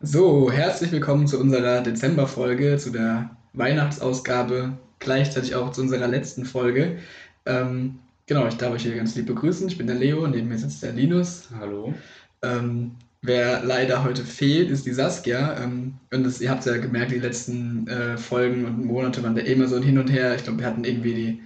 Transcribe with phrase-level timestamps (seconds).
[0.00, 6.96] So, herzlich willkommen zu unserer Dezemberfolge, zu der Weihnachtsausgabe, gleichzeitig auch zu unserer letzten Folge.
[7.44, 9.68] Ähm, genau, ich darf euch hier ganz lieb begrüßen.
[9.68, 11.50] Ich bin der Leo, neben mir sitzt der Linus.
[11.58, 11.92] Hallo.
[12.40, 15.62] Ähm, wer leider heute fehlt, ist die Saskia.
[15.62, 19.42] Ähm, und das, ihr habt ja gemerkt, die letzten äh, Folgen und Monate waren da
[19.42, 20.34] immer so ein Hin und Her.
[20.36, 21.42] Ich glaube, wir hatten irgendwie die,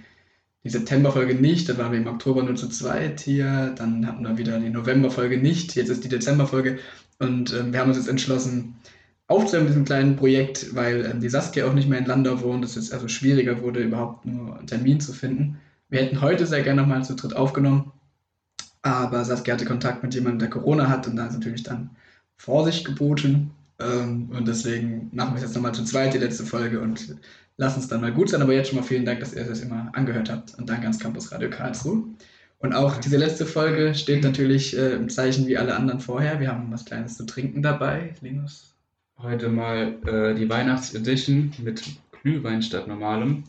[0.67, 4.37] die Septemberfolge nicht, dann waren wir im Oktober nur zu zweit hier, dann hatten wir
[4.37, 6.79] wieder die Novemberfolge nicht, jetzt ist die Dezemberfolge.
[7.19, 8.75] Und ähm, wir haben uns jetzt entschlossen,
[9.27, 12.65] aufzuhören mit diesem kleinen Projekt, weil ähm, die Saskia auch nicht mehr in Landau wohnt,
[12.65, 15.57] es jetzt also schwieriger wurde, überhaupt nur einen Termin zu finden.
[15.89, 17.93] Wir hätten heute sehr gerne nochmal zu dritt aufgenommen,
[18.81, 21.91] aber Saskia hatte Kontakt mit jemandem, der Corona hat und da ist natürlich dann
[22.35, 23.51] Vorsicht geboten.
[23.79, 27.15] Ähm, und deswegen machen wir es jetzt nochmal zu zweit, die letzte Folge und
[27.57, 28.41] lassen es dann mal gut sein.
[28.41, 30.99] Aber jetzt schon mal vielen Dank, dass ihr das immer angehört habt und danke ans
[30.99, 32.03] Campus Radio Karlsruhe.
[32.59, 36.39] Und auch diese letzte Folge steht natürlich äh, im Zeichen wie alle anderen vorher.
[36.39, 38.15] Wir haben was Kleines zu trinken dabei.
[38.21, 38.73] Linus?
[39.19, 41.83] Heute mal äh, die Weihnachtsedition mit
[42.21, 43.43] Glühwein statt normalem.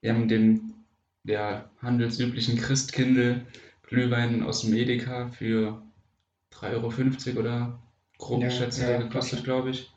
[0.00, 0.74] Wir haben den
[1.24, 3.42] der handelsüblichen Christkindl
[3.82, 5.80] Glühwein aus dem Edeka für
[6.54, 7.78] 3,50 Euro oder
[8.18, 9.90] grob geschätzt ja, gekostet, glaube ich.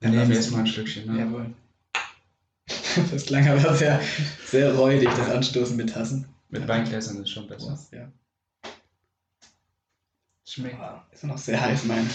[0.00, 1.12] Dann nehmen wir erstmal ein Stückchen.
[1.12, 1.20] Ne?
[1.20, 1.54] Jawohl.
[3.12, 4.00] Das klang aber sehr,
[4.46, 6.26] sehr räudig, das Anstoßen mit Tassen.
[6.48, 7.78] Mit Weingläsern ist schon besser.
[7.92, 8.08] Ja.
[10.48, 10.76] Schmeckt.
[11.12, 12.08] Ist noch sehr heiß, mein.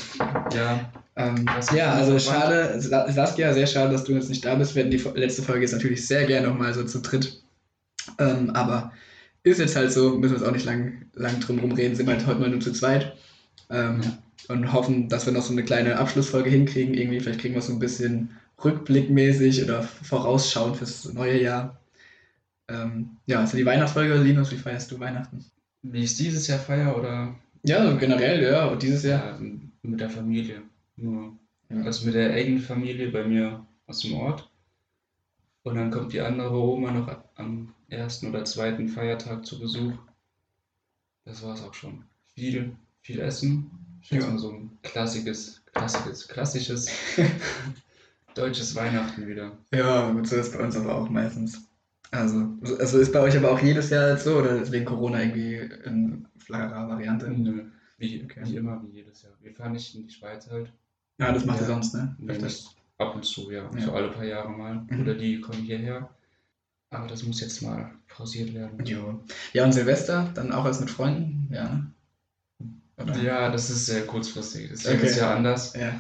[0.53, 4.73] Ja, Ähm, ja, also schade, Sa- Saskia, sehr schade, dass du jetzt nicht da bist.
[4.73, 7.43] Wir hätten die letzte Folge jetzt natürlich sehr gerne nochmal so zu dritt.
[8.17, 8.93] Ähm, aber
[9.43, 12.13] ist jetzt halt so, müssen wir jetzt auch nicht lang, lang drum rumreden, sind wir
[12.15, 13.15] halt heute mal nur zu zweit.
[13.69, 13.99] Ähm,
[14.47, 16.93] Und hoffen, dass wir noch so eine kleine Abschlussfolge hinkriegen.
[16.93, 18.29] Irgendwie, vielleicht kriegen wir es so ein bisschen
[18.63, 21.79] rückblickmäßig oder vorausschauend fürs neue Jahr.
[22.67, 25.43] Ähm, ja, also die Weihnachtsfolge, Linus, wie feierst du Weihnachten?
[25.83, 29.39] wie ich es dieses Jahr feiere oder Ja, generell, ja, und dieses Jahr.
[29.41, 29.47] ja,
[29.81, 30.61] mit der Familie.
[30.95, 31.35] Nur.
[31.69, 31.81] Ja.
[31.83, 34.47] Also mit der engen Familie bei mir aus dem Ort.
[35.63, 39.93] Und dann kommt die andere Oma noch am ersten oder zweiten Feiertag zu Besuch.
[41.25, 42.03] Das war es auch schon.
[42.35, 43.71] Viel, viel Essen.
[44.03, 44.27] Ich Ja.
[44.27, 46.89] mal so ein klassisches, klassisches, klassisches
[48.35, 49.57] deutsches Weihnachten wieder.
[49.73, 51.67] Ja, gut, so ist bei uns aber auch meistens.
[52.11, 55.21] Also, also ist bei euch aber auch jedes Jahr jetzt so oder ist wegen Corona
[55.21, 55.55] irgendwie
[55.85, 57.29] in flacherer Variante?
[57.29, 57.63] Nö,
[57.97, 58.41] Wie, Okay.
[58.43, 59.31] wie immer, wie jedes Jahr.
[59.41, 60.71] Wir fahren nicht in die Schweiz halt.
[61.19, 61.73] Ja, das macht ihr Ja.
[61.73, 62.15] sonst, ne?
[62.19, 62.37] Nee,
[62.97, 63.69] ab und zu, ja.
[63.73, 63.81] Ja.
[63.81, 64.83] So alle paar Jahre mal.
[64.89, 65.01] Mhm.
[65.01, 66.09] Oder die kommen hierher.
[66.89, 68.83] Aber das muss jetzt mal pausiert werden.
[68.85, 69.23] Jo.
[69.53, 71.47] Ja, und Silvester, dann auch als mit Freunden?
[71.53, 71.87] Ja, ne?
[72.97, 73.17] Oder?
[73.21, 74.69] Ja, das ist sehr kurzfristig.
[74.69, 74.97] Das ist Okay.
[74.97, 75.73] jedes Jahr anders.
[75.75, 75.99] Ja.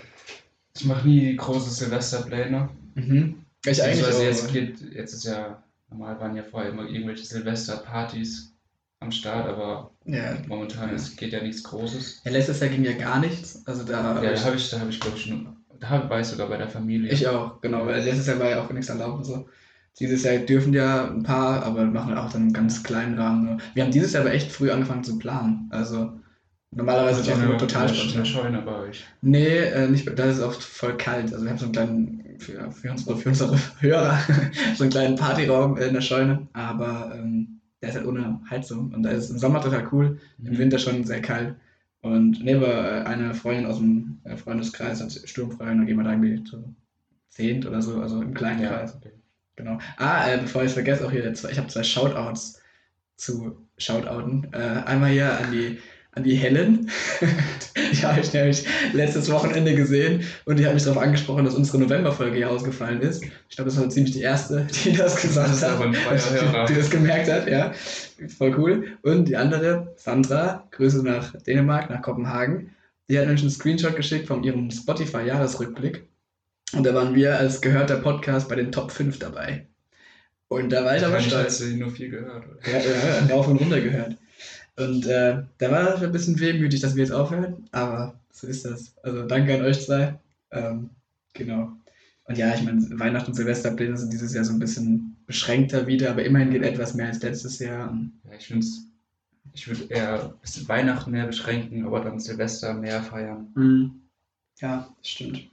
[0.77, 2.69] Ich mache nie große Silvesterpläne.
[2.95, 3.35] Mhm.
[3.65, 4.23] Ich eigentlich Also auch.
[4.23, 8.53] jetzt geht, jetzt ist ja, normal waren ja vorher immer irgendwelche Silvesterpartys
[8.99, 10.37] am Start, aber ja.
[10.47, 10.95] momentan Ja.
[10.95, 12.21] ist, geht ja nichts Großes.
[12.23, 13.61] ja, letztes Jahr ging ja gar nichts.
[13.65, 16.27] Also da Ja, da habe ich, da habe ich glaube ich nur, da war ich
[16.27, 17.11] sogar bei der Familie.
[17.11, 19.47] Ich auch, genau, weil letztes Jahr war ja auch nichts erlaubt und so.
[19.99, 23.43] Dieses Jahr dürfen ja ein paar, aber machen auch dann einen ganz kleinen Rahmen.
[23.45, 23.57] nur.
[23.73, 25.67] Wir haben dieses Jahr aber echt früh angefangen zu planen.
[25.71, 26.13] Also
[26.71, 28.25] normalerweise ist es total eine spontan.
[28.25, 29.05] Scheune bei euch.
[29.21, 31.31] Nee, äh, nicht, da ist es oft voll kalt.
[31.33, 34.19] Also wir haben so einen kleinen, für, für, unsere, für unsere Hörer,
[34.75, 39.03] so einen kleinen Partyraum in der Scheune, aber ähm, der ist halt ohne Heizung und
[39.03, 41.55] da ist es im Sommer total cool, im Winter schon sehr kalt.
[42.01, 46.03] Und neben äh, eine Freundin aus dem äh, Freundeskreis hat sturmfrei und dann gehen wir
[46.03, 46.73] da irgendwie zu
[47.29, 48.95] zehnt oder so, also im kleinen Ja, Kreis.
[48.95, 49.11] okay.
[49.55, 49.77] Genau.
[49.97, 52.61] Ah, äh, bevor ich es vergesse, auch hier, ich habe zwei Shoutouts
[53.17, 54.47] zu Shoutouten.
[54.53, 55.77] Äh, einmal hier an die,
[56.13, 56.89] an die Helen.
[57.93, 61.79] die habe ich nämlich letztes Wochenende gesehen und die hat mich darauf angesprochen, dass unsere
[61.79, 63.23] Novemberfolge hier ausgefallen ist.
[63.49, 65.79] Ich glaube, das war ziemlich die erste, die das gesagt Das hat.
[65.79, 66.65] Hörer.
[66.65, 67.71] die das gemerkt hat, ja.
[68.37, 68.97] Voll cool.
[69.03, 72.75] Und die andere, Sandra, Grüße nach Dänemark, nach Kopenhagen.
[73.09, 76.07] Die hat nämlich einen Screenshot geschickt von ihrem Spotify-Jahresrückblick.
[76.73, 79.67] Und da waren wir als gehörter Podcast bei den Top 5 dabei.
[80.47, 81.59] Und da war ich aber stolz.
[81.59, 82.45] du nur viel gehört.
[82.45, 82.71] Oder?
[82.71, 84.17] Ja, ja, ja, rauf und runter gehört.
[84.77, 88.65] Und äh, da war das ein bisschen wehmütig, dass wir jetzt aufhören, aber so ist
[88.65, 88.95] das.
[89.03, 90.17] Also danke an euch zwei.
[90.51, 90.89] Ähm,
[91.33, 91.71] genau.
[92.25, 96.11] Und ja, ich meine, Weihnachten und Silvesterpläne sind dieses Jahr so ein bisschen beschränkter wieder,
[96.11, 97.97] aber immerhin geht etwas mehr als letztes Jahr.
[98.23, 98.65] Ja, ich finde
[99.53, 100.33] ich würde eher
[100.67, 103.51] Weihnachten mehr beschränken, aber dann Silvester mehr feiern.
[104.59, 105.49] Ja, das stimmt.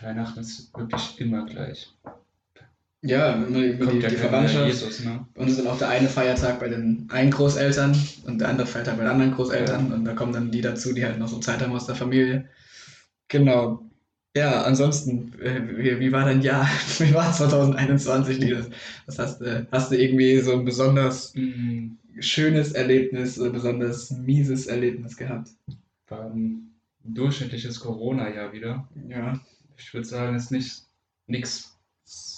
[0.00, 1.92] Weihnachten ist wirklich immer gleich.
[3.02, 4.66] Ja, immer über die, Kommt ja die kein Verwandtschaft.
[4.66, 5.26] Jesus, ne?
[5.34, 7.96] Bei uns ist dann auch der eine Feiertag bei den einen Großeltern
[8.26, 9.92] und der andere Feiertag bei den anderen Großeltern.
[9.92, 12.48] Und da kommen dann die dazu, die halt noch so Zeit haben aus der Familie.
[13.28, 13.82] Genau.
[14.36, 16.66] Ja, ansonsten, äh, wie, wie war dein Jahr?
[16.98, 18.70] Wie war 2021, Liebes?
[19.06, 24.66] Was hast du, hast du irgendwie so ein besonders Mm, schönes Erlebnis oder besonders mieses
[24.66, 25.50] Erlebnis gehabt?
[26.08, 26.72] War ein
[27.04, 28.88] durchschnittliches Corona-Jahr wieder.
[29.08, 29.40] Ja,
[29.76, 30.82] Ich würde sagen, es ist nicht
[31.26, 31.71] nichts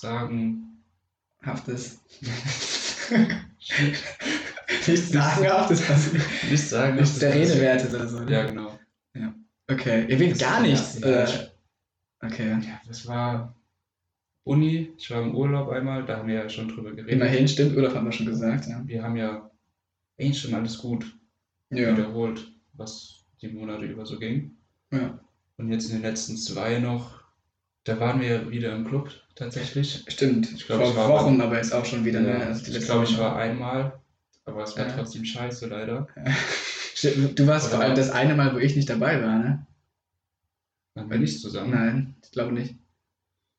[0.04, 0.82] sagen.
[1.42, 2.00] haftes.
[4.86, 6.22] Nichts sagenhaftes passiert.
[6.50, 6.96] Nichts sagen.
[6.96, 8.20] Nichts der Rede wert ist oder so.
[8.20, 8.32] ne?
[8.32, 8.78] Ja, genau.
[9.66, 11.00] Okay, ihr wisst gar Ja, nichts.
[11.00, 11.50] ja, ich-
[12.20, 12.50] Okay.
[12.50, 13.54] Ja, das war
[14.44, 14.92] Uni.
[14.98, 17.12] Ich war im Urlaub einmal, da haben wir ja schon drüber geredet.
[17.12, 18.66] Immerhin stimmt, Urlaub haben wir schon gesagt.
[18.66, 18.82] Ja.
[18.86, 19.50] Wir haben ja
[20.18, 21.04] eigentlich schon alles gut
[21.70, 21.92] Ja.
[21.92, 24.56] wiederholt, was die Monate über so ging.
[24.92, 25.18] ja.
[25.56, 27.22] Und jetzt in den letzten zwei noch,
[27.84, 30.04] da waren wir wieder im Club tatsächlich.
[30.08, 30.52] Stimmt.
[30.52, 32.20] Ich glaub, Vor ich war Wochen aber jetzt auch schon wieder.
[32.20, 32.46] Ja, ne?
[32.46, 33.94] Also ich glaube, ich war einmal,
[34.44, 34.92] aber es war Ja.
[34.92, 36.06] trotzdem scheiße leider.
[37.34, 39.66] Du warst Oder- vor allem das eine Mal, wo ich nicht dabei war, ne?
[40.94, 41.70] Waren wir nicht zusammen?
[41.72, 42.76] Nein, ich glaube nicht.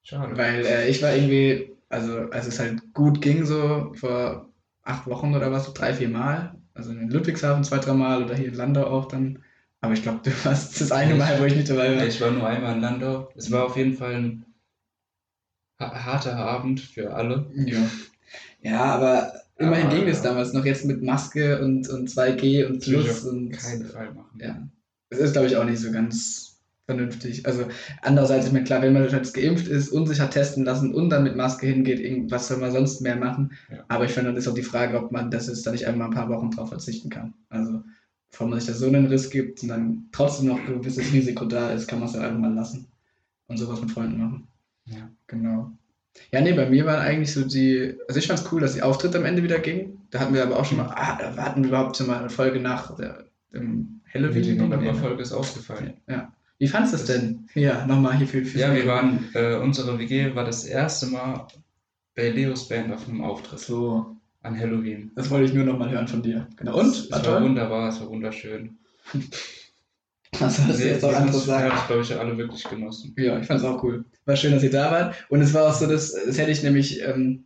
[0.03, 0.37] Schade.
[0.37, 4.49] Weil äh, ich war irgendwie, also als es halt gut ging, so vor
[4.83, 6.55] acht Wochen oder was, so drei, vier Mal.
[6.73, 9.39] Also in Ludwigshafen zwei, drei Mal oder hier in Landau auch dann.
[9.81, 12.05] Aber ich glaube, du warst das eine Mal, wo ich nicht dabei war.
[12.05, 13.29] Ich war nur einmal in Landau.
[13.35, 14.45] Es war auf jeden Fall ein
[15.79, 17.51] harter Abend für alle.
[17.55, 17.89] Ja.
[18.61, 20.29] Ja, aber immerhin Aber, ging es ja.
[20.29, 24.39] damals noch jetzt mit Maske und, und 2G und Das Plus und keinen Fall machen.
[24.41, 24.67] ja.
[25.09, 26.57] Es ist, glaube ich, auch nicht so ganz
[26.87, 27.45] vernünftig.
[27.45, 27.65] Also
[28.01, 31.09] andererseits ist mir klar, wenn man jetzt geimpft ist und sich hat testen lassen und
[31.09, 33.53] dann mit Maske hingeht, was soll man sonst mehr machen?
[33.71, 33.85] Ja.
[33.87, 36.07] Aber ich finde, dann ist auch die Frage, ob man das jetzt da nicht einmal
[36.07, 37.33] ein paar Wochen drauf verzichten kann.
[37.49, 37.83] Also
[38.31, 41.45] bevor man sich da so einen Riss gibt und dann trotzdem noch ein gewisses Risiko
[41.45, 42.87] da ist, kann man es dann einfach mal lassen
[43.47, 44.47] und sowas mit Freunden machen.
[44.85, 45.09] Ja.
[45.27, 45.71] Genau.
[46.31, 48.81] Ja, nee, bei mir waren eigentlich so die, also ich fand es cool, dass die
[48.81, 50.07] Auftritte am Ende wieder gingen.
[50.11, 52.29] Da hatten wir aber auch schon mal, ah, da hatten wir überhaupt schon mal eine
[52.29, 54.43] Folge nach der, dem Halloween.
[54.43, 55.95] Die Novemberfolge ist ausgefallen.
[56.07, 56.31] Ja.
[56.57, 57.49] Wie fandest du es denn?
[57.53, 61.47] Ja, nochmal hier für, für Ja, wir waren, äh, unsere WG war das erste Mal
[62.15, 65.11] bei Leos Band auf einem Auftritt So, an Halloween.
[65.15, 66.47] das wollte ich nur nochmal hören von dir.
[66.55, 66.79] Genau.
[66.79, 66.91] Und?
[66.95, 68.77] Es War war wunderbar, es war wunderschön.
[70.39, 71.69] Was hast du Wir- jetzt wir anderes haben's- wir sagen?
[71.71, 73.13] haben es, glaube ich, alle wirklich genossen.
[73.17, 74.05] Ja, ich fand es auch cool.
[74.25, 75.15] War schön, dass ihr da wart.
[75.29, 77.45] Und es war auch so, dass, das hätte ich nämlich, ähm,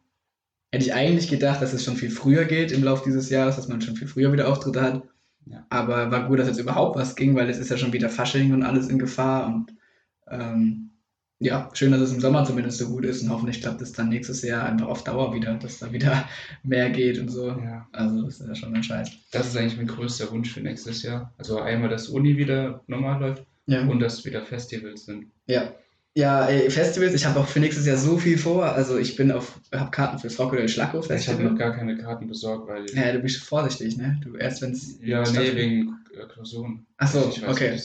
[0.72, 3.68] hätte ich eigentlich gedacht, dass es schon viel früher geht im Laufe dieses Jahres, dass
[3.68, 5.04] man schon viel früher wieder Auftritte hat.
[5.46, 5.66] Ja.
[5.70, 8.54] Aber war gut, dass jetzt überhaupt was ging, weil es ist ja schon wieder Fasching
[8.54, 9.48] und alles in Gefahr.
[9.48, 9.74] Und
[10.30, 10.89] ähm,
[11.40, 13.24] ja, schön, dass es im Sommer zumindest so gut ist.
[13.24, 16.28] Und hoffentlich klappt es dann nächstes Jahr einfach auf Dauer wieder, dass da wieder
[16.64, 17.48] mehr geht und so.
[17.48, 19.10] Ja, Also das ist ja schon ein Scheiß.
[19.32, 21.34] das ist eigentlich mein größter Wunsch für nächstes Jahr.
[21.38, 23.84] Also einmal, dass Uni wieder normal läuft Ja.
[23.88, 25.28] und dass wieder Festivals sind.
[25.48, 25.74] Ja.
[26.16, 28.66] Ja, ey, Festivals, ich habe auch für nächstes Jahr so viel vor.
[28.66, 31.44] Also ich bin auf, habe Karten fürs Rocco Schlacko Ich habe Festival.
[31.52, 32.86] noch gar keine Karten besorgt, weil.
[32.94, 34.20] Ja, du bist vorsichtig, ne?
[34.24, 34.98] Du erst wenn's.
[35.02, 35.96] Ja, nee, wegen
[36.34, 36.86] Klausuren.
[36.98, 37.80] Ach so, weiß, okay.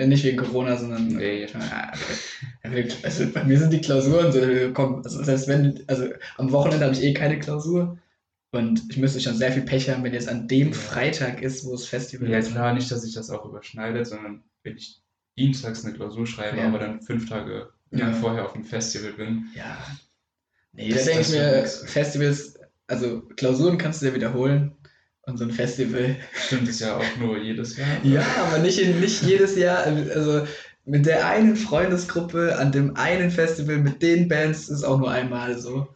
[0.00, 1.08] Äh, Nicht wegen Corona, sondern.
[1.08, 1.46] Nee.
[1.54, 2.78] Ah, okay.
[2.88, 4.40] Ja, Also bei mir sind die Klausuren so,
[4.72, 6.08] komm, also selbst wenn, also
[6.38, 7.98] am Wochenende habe ich eh keine Klausur.
[8.52, 10.74] Und ich müsste schon sehr viel Pech haben, wenn jetzt an dem Ja.
[10.74, 12.50] Freitag ist, wo das Festival Ja, ist.
[12.50, 15.00] klar, nicht, dass sich das auch überschneidet, sondern wenn ich
[15.38, 16.66] dienstags eine Klausur schreibe, Ja.
[16.66, 18.06] aber dann fünf Tage Ja.
[18.06, 19.44] lang vorher auf dem Festival bin.
[19.54, 19.78] Ja.
[20.72, 21.88] Nee, da Das- denke ich das mir.
[21.88, 22.58] Festivals,
[22.88, 24.72] also Klausuren kannst du ja wiederholen.
[25.22, 26.16] Und so ein Festival.
[26.32, 28.04] Stimmt es ja auch nur jedes Jahr.
[28.04, 29.84] Ja, aber nicht, in, nicht jedes Jahr.
[29.84, 30.46] Also
[30.84, 35.58] mit der einen Freundesgruppe an dem einen Festival mit den Bands ist auch nur einmal
[35.58, 35.88] so.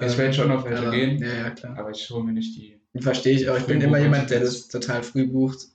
[0.00, 1.22] Ich werde schon auf welche gehen.
[1.22, 1.78] Ja, ja, klar.
[1.78, 2.80] Aber ich hole mir nicht die.
[3.00, 3.56] Verstehe ich auch.
[3.56, 5.68] Ich bin immer jemand, der das total früh bucht.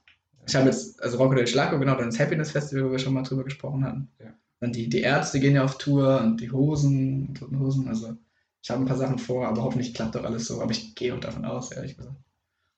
[0.48, 3.14] Ich habe jetzt, also Rocco del Schlaco, genau, dann das Happiness Festival, wo wir schon
[3.14, 4.10] mal drüber gesprochen hatten.
[4.20, 4.34] Ja.
[4.60, 7.88] Dann die, die Ärzte gehen ja auf Tour und die Hosen, toten Hosen.
[7.88, 8.16] Also
[8.62, 10.62] ich habe ein paar Sachen vor, aber hoffentlich klappt doch alles so.
[10.62, 12.16] Aber ich gehe auch davon aus, ehrlich gesagt.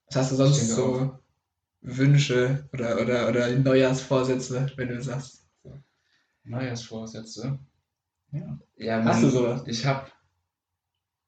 [0.09, 1.19] Was hast du sonst so
[1.81, 5.47] Wünsche oder, oder, oder Neujahrsvorsätze, wenn du sagst?
[6.43, 7.59] Neujahrsvorsätze.
[8.31, 8.59] Ja.
[8.75, 9.63] Ja, Hast du sowas?
[9.67, 10.07] Ich habe.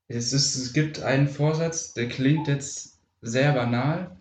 [0.07, 4.17] Es, ist, es gibt einen Vorsatz, der klingt jetzt sehr banal.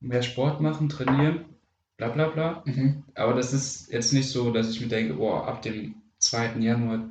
[0.00, 1.44] Mehr Sport machen, trainieren,
[1.96, 2.62] bla bla bla.
[2.66, 3.04] Mhm.
[3.14, 6.56] Aber das ist jetzt nicht so, dass ich mir denke, boah, ab dem 2.
[6.60, 7.10] Januar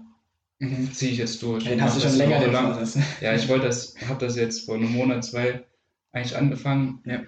[0.60, 0.92] Mhm.
[0.92, 1.66] ziehe ich jetzt durch.
[1.66, 2.74] Den hast du schon das länger lang.
[2.74, 2.98] Vorsatz.
[3.22, 5.64] Ja, ich wollte das, habe das jetzt vor einem Monat, zwei
[6.18, 7.02] eigentlich angefangen.
[7.06, 7.22] Ja.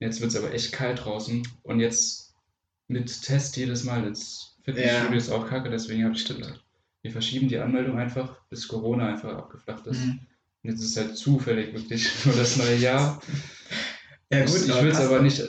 [0.00, 1.46] Jetzt wird es aber echt kalt draußen.
[1.62, 2.34] Und jetzt
[2.88, 5.16] mit Test jedes Mal ins Fitnessstudio Ja.
[5.16, 6.62] ist auch kacke, deswegen habe ich gedacht,
[7.02, 10.00] wir verschieben die Anmeldung einfach, bis Corona einfach abgeflacht ist.
[10.04, 10.20] Mhm.
[10.62, 13.20] Und jetzt ist halt zufällig wirklich nur das neue Jahr.
[14.32, 15.42] Ja, gut, ich ich will es aber nicht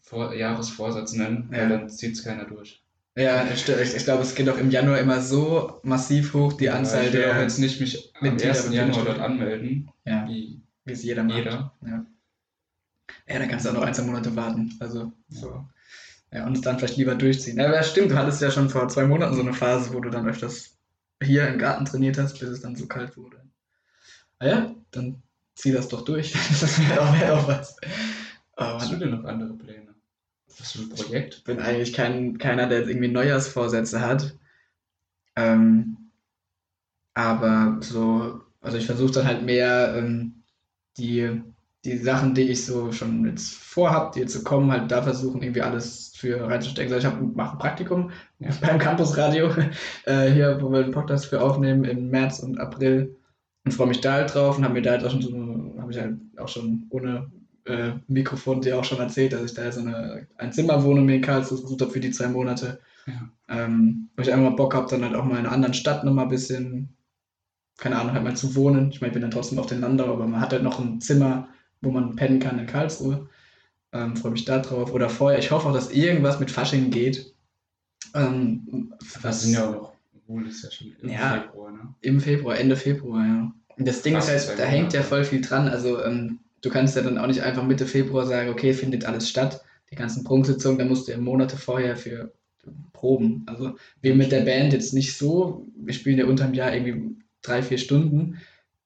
[0.00, 1.58] vor, Jahresvorsatz nennen, Ja.
[1.60, 2.82] weil dann zieht es keiner durch.
[3.16, 3.46] Ja.
[3.54, 7.12] Ich, ich glaube, es geht auch im Januar immer so massiv hoch, die Anzahl ich
[7.12, 7.36] will der.
[7.36, 8.64] auch jetzt nicht mich am Mitglieder 1.
[8.64, 11.36] beim Januar dort anmelden, ja, wie wie es jeder macht.
[11.38, 11.72] jeder.
[11.86, 12.04] Ja.
[13.26, 14.76] Ja, dann kannst du auch noch ein, zwei Monate warten.
[14.80, 15.64] Also, so.
[16.32, 17.58] Ja, und es dann vielleicht lieber durchziehen.
[17.58, 20.10] Ja, aber stimmt, du hattest ja schon vor zwei Monaten so eine Phase, wo du
[20.10, 20.76] dann öfters
[21.22, 23.40] hier im Garten trainiert hast, bis es dann so kalt wurde.
[24.40, 25.22] Ah ja, dann
[25.54, 26.32] zieh das doch durch.
[26.60, 27.76] das wäre auch, wär auch was.
[28.90, 29.94] du denn noch andere Pläne?
[30.58, 31.34] Was für ein Projekt?
[31.34, 34.36] Ich bin eigentlich kein, keiner, der jetzt irgendwie Neujahrsvorsätze hat.
[35.36, 36.10] Ähm,
[37.14, 40.42] aber so, also ich versuche dann halt mehr ähm,
[40.96, 41.42] die,
[41.84, 45.42] die Sachen, die ich so schon jetzt vorhab, die jetzt so kommen, halt da versuchen,
[45.42, 46.92] irgendwie alles für reinzustecken.
[46.92, 48.10] Also ich mache ein Praktikum
[48.60, 49.50] beim Campusradio,
[50.06, 53.16] äh, hier, wo wir den Podcast für aufnehmen im März und April
[53.64, 55.92] und freue mich da halt drauf und habe mir da halt auch schon so, habe
[55.92, 57.30] ich halt auch schon ohne
[57.66, 61.22] äh, Mikrofon dir auch schon erzählt, dass ich da so eine ein Zimmerwohnung mir in
[61.22, 62.80] Karlsruhe gesucht habe für die zwei Monate.
[63.06, 63.30] Ja.
[63.48, 66.04] Ähm, wo ich einfach mal Bock habe, dann halt auch mal in einer anderen Stadt
[66.04, 66.96] nochmal ein bisschen,
[67.76, 68.90] keine Ahnung, halt mal zu wohnen.
[68.90, 71.00] Ich meine, ich bin dann trotzdem auf den Landau, aber man hat halt noch ein
[71.00, 71.48] Zimmer,
[71.84, 73.28] wo man pennen kann in Karlsruhe.
[73.92, 74.92] Ähm, freue mich da drauf.
[74.92, 77.32] Oder vorher, ich hoffe auch, dass irgendwas mit Fasching geht.
[78.14, 81.94] Ähm, was sind ja auch noch, obwohl es ja schon im ja, Februar, ne?
[82.00, 83.52] Im Februar, Ende Februar, ja.
[83.76, 85.68] Das Ding Fast ist halt, da hängt ja voll viel dran.
[85.68, 89.28] Also ähm, du kannst ja dann auch nicht einfach Mitte Februar sagen, okay, findet alles
[89.28, 89.62] statt.
[89.90, 92.32] Die ganzen Prunksitzungen, da musst du ja Monate vorher für
[92.92, 93.44] proben.
[93.46, 97.62] Also wir mit der Band jetzt nicht so, wir spielen ja unterm Jahr irgendwie drei,
[97.62, 98.38] vier Stunden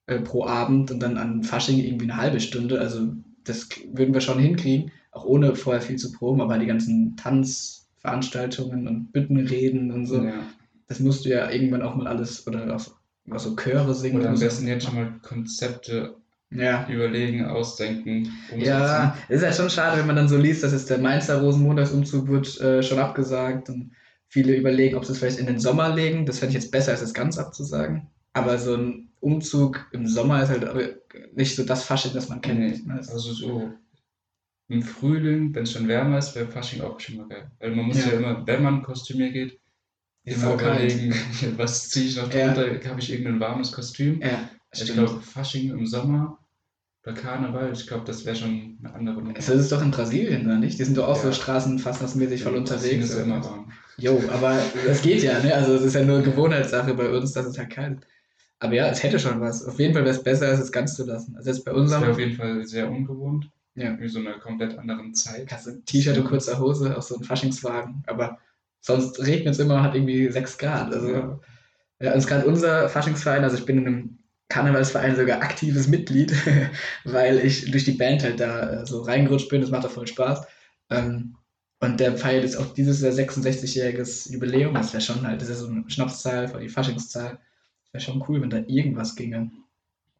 [0.09, 2.81] äh, pro Abend und dann an Fasching irgendwie eine halbe Stunde.
[2.81, 3.13] Also
[3.45, 8.89] das würden wir schon hinkriegen, auch ohne vorher viel zu proben, aber die ganzen Tanzveranstaltungen
[8.89, 10.47] und Büttenreden und so, ja.
[10.87, 12.87] das musst du ja irgendwann auch mal alles oder auch,
[13.31, 14.21] auch so Chöre singen.
[14.21, 16.17] Oder am besten jetzt schon mal Konzepte
[16.51, 16.89] ja.
[16.89, 18.33] überlegen, ausdenken.
[18.51, 18.65] Umsetzen.
[18.65, 22.29] Ja, ist ja schon schade, wenn man dann so liest, dass jetzt der Mainzer Rosenmontagsumzug
[22.29, 23.93] wird äh, schon abgesagt und
[24.27, 26.25] viele überlegen, ob sie es vielleicht in den Sommer legen.
[26.25, 28.07] Das fände ich jetzt besser, als es ganz abzusagen.
[28.33, 31.03] Aber so ein Umzug im Sommer ist halt
[31.35, 32.87] nicht so das Fasching, das man kennt.
[32.87, 33.73] Nee, also so
[34.69, 37.51] im Frühling, wenn es schon wärmer ist, wäre Fasching auch schon mal geil.
[37.59, 39.59] Weil man muss ja, ja immer, wenn man Kostümier geht,
[40.25, 41.15] immer überlegen,
[41.57, 42.91] was ziehe ich noch drunter, ja.
[42.91, 44.21] habe ich irgendein warmes Kostüm.
[44.21, 44.51] Ja.
[44.73, 46.39] Ich glaube, Fasching im Sommer
[47.03, 49.33] oder Karneval, ich glaube, das wäre schon eine andere Nummer.
[49.33, 50.79] Das ist doch in Brasilien, oder nicht?
[50.79, 51.23] Die sind doch auch ja.
[51.23, 53.11] so straßenfassnassmäßig voll unterwegs.
[53.11, 53.73] Ist immer warm.
[53.97, 55.55] Jo, aber das geht ja, ne?
[55.55, 58.18] Also es ist ja nur Gewohnheitssache bei uns, dass es halt kalt ist.
[58.61, 59.65] Aber ja, es hätte schon was.
[59.65, 61.37] Auf jeden Fall wäre es besser, als es ganz zu lassen.
[61.37, 62.01] Also jetzt bei unserem.
[62.01, 63.51] Das wäre auf jeden Fall sehr ungewohnt.
[63.75, 63.99] Ja.
[64.01, 65.47] Wie so eine komplett anderen Zeit.
[65.47, 68.03] Kannst du T-Shirt und kurzer Hose auf so einem Faschingswagen.
[68.07, 68.39] Aber
[68.81, 70.93] sonst regnet es immer, hat irgendwie 6 Grad.
[70.93, 71.41] Also ja,
[72.01, 76.35] ja und gerade unser Faschingsverein, also ich bin in einem Karnevalsverein sogar aktives Mitglied,
[77.05, 79.61] weil ich durch die Band halt da äh, so reingerutscht bin.
[79.61, 80.45] Das macht auch voll Spaß.
[80.91, 81.37] Ähm,
[81.81, 84.75] und der feiert jetzt auch dieses Jahr 66-jähriges Jubiläum.
[84.75, 87.39] Das wäre schon halt, das ist so eine Schnapszahl, die Faschingszahl.
[87.93, 89.51] Wäre schon cool, wenn da irgendwas ginge.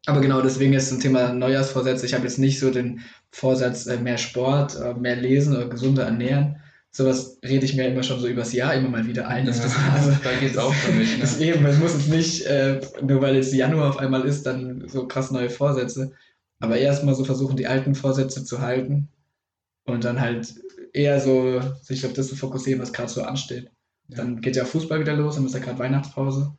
[0.05, 2.05] Aber genau deswegen ist zum Thema Neujahrsvorsätze.
[2.05, 6.03] Ich habe jetzt nicht so den Vorsatz, äh, mehr Sport, äh, mehr lesen oder gesunder
[6.03, 6.55] ernähren,
[6.91, 9.45] sowas rede ich mir immer schon so übers Jahr immer mal wieder ein.
[9.45, 11.13] Ja, das, also, da geht es auch für mich.
[11.13, 11.21] Ne?
[11.21, 14.87] Das eben, es muss jetzt nicht, äh, nur weil es Januar auf einmal ist, dann
[14.87, 16.11] so krass neue Vorsätze.
[16.59, 19.09] Aber erstmal so versuchen, die alten Vorsätze zu halten
[19.85, 20.55] und dann halt
[20.93, 23.71] eher so sich auf das zu fokussieren, was gerade so ansteht.
[24.07, 24.17] Ja.
[24.17, 26.57] Dann geht ja Fußball wieder los, dann ist ja gerade Weihnachtspause.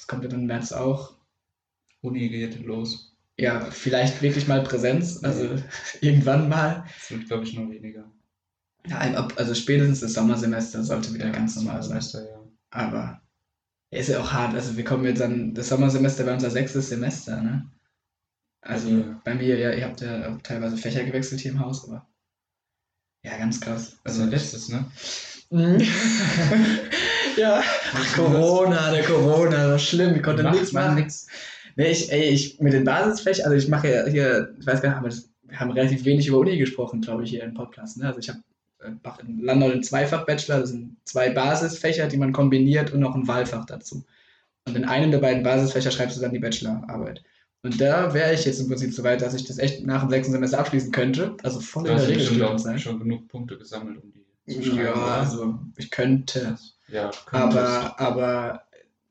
[0.00, 1.12] Das kommt ja dann im März auch.
[2.00, 3.14] Uni geht los.
[3.36, 5.62] Ja, vielleicht wirklich mal Präsenz, also ja.
[6.00, 6.86] irgendwann mal.
[6.86, 8.10] Das wird, glaube ich, noch weniger.
[8.86, 8.96] Ja,
[9.36, 12.00] also spätestens das Sommersemester sollte wieder ja, ganz normal sein.
[12.14, 12.40] Ja.
[12.70, 13.20] Aber
[13.90, 14.54] ist ja auch hart.
[14.54, 17.70] Also wir kommen jetzt dann, das Sommersemester wäre unser sechstes Semester, ne?
[18.62, 19.20] Also ja.
[19.22, 22.08] bei mir, ja, ihr habt ja teilweise Fächer gewechselt hier im Haus, aber
[23.40, 23.96] ganz krass.
[24.04, 24.84] Also letztes, ne?
[25.50, 25.80] Mhm.
[27.36, 27.62] ja,
[27.94, 30.94] Ach, Corona, der Corona, das war schlimm, ich konnte nichts machen.
[30.94, 31.26] Nix.
[31.76, 35.00] Nee, ich, ey, ich mit den Basisfächern, also ich mache ja hier, ich weiß gar
[35.00, 37.96] nicht, wir haben relativ wenig über Uni gesprochen, glaube ich, hier im Podcast.
[37.96, 38.06] Ne?
[38.06, 38.40] Also ich habe
[39.02, 43.28] mache in Landau den Zweifach-Bachelor, das sind zwei Basisfächer, die man kombiniert und noch ein
[43.28, 44.04] Wahlfach dazu.
[44.66, 47.22] Und in einem der beiden Basisfächer schreibst du dann die Bachelorarbeit.
[47.62, 50.10] Und da wäre ich jetzt im Prinzip so weit, dass ich das echt nach dem
[50.10, 51.36] sechsten Semester abschließen könnte.
[51.42, 52.78] Also voll in der Regel schon, sein.
[52.78, 54.84] schon genug Punkte gesammelt, um die zu schreiben.
[54.84, 56.56] Ja, also ich könnte.
[56.88, 58.62] Ja, aber, aber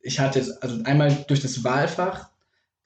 [0.02, 2.30] ich hatte jetzt, also einmal durch das Wahlfach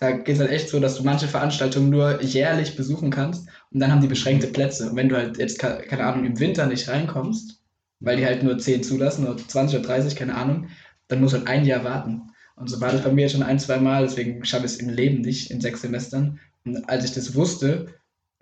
[0.04, 3.80] da geht es halt echt so, dass du manche Veranstaltungen nur jährlich besuchen kannst und
[3.80, 4.90] dann haben die beschränkte Plätze.
[4.90, 7.62] Und wenn du halt jetzt, keine Ahnung, im Winter nicht reinkommst,
[8.02, 10.68] weil die halt nur 10 zulassen oder 20 oder 30, keine Ahnung,
[11.08, 12.33] dann musst du halt ein Jahr warten.
[12.56, 14.90] Und so war das bei mir schon ein, zwei Mal, deswegen schaffe ich es im
[14.90, 16.40] Leben nicht in sechs Semestern.
[16.66, 17.88] Und als ich das wusste,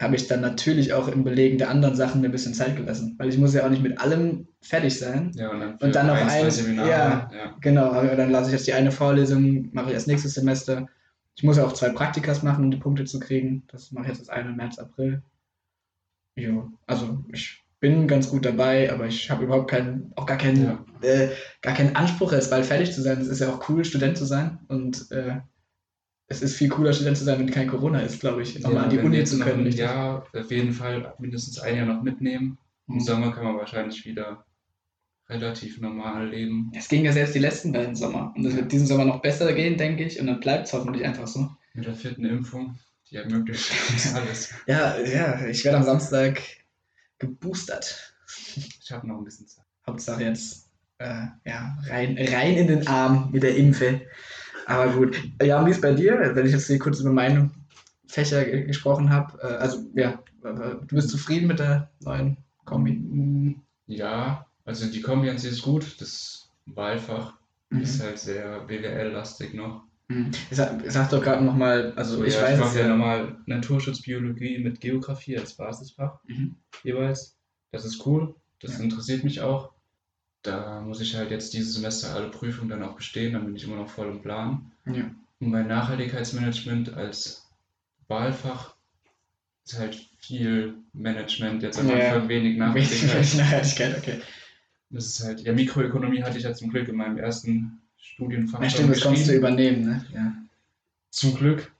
[0.02, 3.16] habe ich dann natürlich auch im Belegen der anderen Sachen ein bisschen Zeit gelassen.
[3.18, 5.32] Weil ich muss ja auch nicht mit allem fertig sein.
[5.36, 8.68] Ja, und dann, und dann noch ein, ein ja, ja, genau, dann lasse ich jetzt
[8.68, 10.88] die eine Vorlesung, mache ich erst nächstes Semester
[11.36, 13.64] ich muss ja auch zwei Praktikas machen, um die Punkte zu kriegen.
[13.68, 15.24] Das mache ich jetzt das eine März, April.
[16.36, 17.21] Ja, also
[17.82, 20.86] bin ganz gut dabei, aber ich habe überhaupt keinen, auch gar keinen, ja.
[21.02, 21.30] äh,
[21.62, 23.20] gar keinen Anspruch, jetzt bald fertig zu sein.
[23.20, 24.60] Es ist ja auch cool, Student zu sein.
[24.70, 25.38] Und äh,
[26.28, 28.58] es ist viel cooler, Student zu sein, wenn kein Corona ist, glaube ich.
[28.60, 29.70] Nochmal Ja, an die Uni zu können.
[29.72, 32.58] Jahr auf jeden Fall mindestens ein Jahr noch mitnehmen.
[32.88, 33.00] Im Mhm.
[33.00, 34.46] Sommer kann man wahrscheinlich wieder
[35.28, 36.72] relativ normal leben.
[36.76, 38.32] Es ging ja selbst die letzten beiden Sommer.
[38.38, 40.20] Und es wird diesen Sommer noch besser gehen, denke ich.
[40.20, 41.50] Und dann bleibt es hoffentlich einfach so.
[41.74, 42.78] Mit der vierten Impfung,
[43.10, 43.72] die ermöglicht
[44.16, 44.54] alles.
[44.68, 46.42] Ja, ja, ich werde am Samstag
[47.22, 48.14] geboostert.
[48.82, 49.66] Ich habe noch ein bisschen Zeit.
[49.88, 54.02] Hauptsache jetzt äh, ja, rein, rein in den Arm mit der Impfe.
[54.66, 55.22] Aber gut.
[55.42, 56.32] Ja, wie ist bei dir?
[56.36, 57.50] Wenn ich jetzt hier kurz über meine
[58.08, 59.38] Fächer ge- gesprochen habe.
[59.42, 62.94] Äh, also, ja, du bist zufrieden mit der neuen Kombi?
[62.94, 66.00] Mm, Ja, also die Kombi an sich ist gut.
[66.02, 67.34] Das Wahlfach
[67.72, 69.84] ist halt sehr BWL-lastig noch.
[70.12, 70.32] Mhm.
[70.52, 72.88] Sag, sag doch gerade nochmal, also So, ich ja, weiß ich mache ja ja.
[72.90, 76.56] normal Naturschutzbiologie mit Geografie als Basisfach Mhm.
[76.84, 77.38] jeweils.
[77.72, 78.84] Das ist cool, das Ja.
[78.84, 79.72] interessiert mich auch.
[80.44, 83.64] Da muss ich halt jetzt dieses Semester alle Prüfungen dann auch bestehen, dann bin ich
[83.64, 84.72] immer noch voll im Plan.
[84.86, 85.12] Ja.
[85.40, 87.48] Und mein Nachhaltigkeitsmanagement als
[88.08, 88.76] Wahlfach
[89.66, 91.96] ist halt viel Management, jetzt am Ja.
[92.14, 93.36] Anfang wenig Nachhaltigkeit.
[93.38, 94.20] Nachhaltigkeit, okay.
[94.90, 98.70] Das ist halt, ja, Mikroökonomie hatte ich ja zum Glück in meinem ersten Studienfach Ja,
[98.70, 100.06] schon stimmt, das konntest du übernehmen, ne?
[100.14, 100.34] Ja.
[101.10, 101.72] Zum Glück.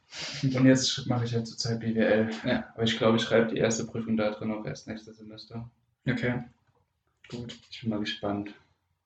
[0.44, 2.30] Und jetzt mache ich halt zurzeit BWL.
[2.46, 2.70] Ja.
[2.74, 5.70] Aber ich glaube, ich schreibe die erste Prüfung da drin auch erst nächstes Semester.
[6.08, 6.44] Okay.
[7.30, 7.58] Gut.
[7.70, 8.54] Ich bin mal gespannt.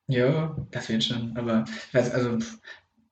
[0.08, 1.36] Ja, das wird schon.
[1.36, 2.38] Aber ich weiß, also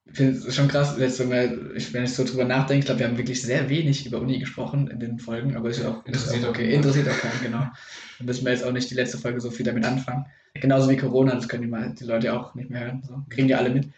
[0.07, 3.19] ich finde es schon krass, jetzt wenn ich so drüber nachdenke, ich glaube, wir haben
[3.19, 6.49] wirklich sehr wenig über Uni gesprochen in den Folgen, aber ist auch, Interessiert ist auch
[6.49, 6.67] auch okay.
[6.67, 6.87] niemand.
[6.87, 7.71] Interessiert auch keinen, genau.
[8.19, 10.27] Dann müssen wir jetzt auch nicht die letzte Folge so viel damit anfangen.
[10.55, 13.03] Genauso wie Corona, das können die, mal, die Leute auch nicht mehr hören.
[13.07, 13.23] So.
[13.29, 13.89] Kriegen ja alle mit.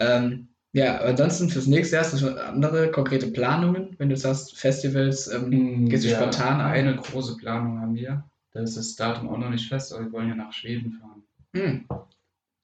[0.00, 4.56] Ähm, ja, ansonsten fürs nächste Jahr hast du schon andere konkrete Planungen, wenn du sagst,
[4.58, 6.70] Festivals, ähm, gehst du Ja, spontan an?
[6.72, 8.24] Eine große Planung haben wir.
[8.52, 11.22] Da ist das Datum auch noch nicht fest, aber wir wollen ja nach Schweden fahren.
[11.54, 11.84] Hm.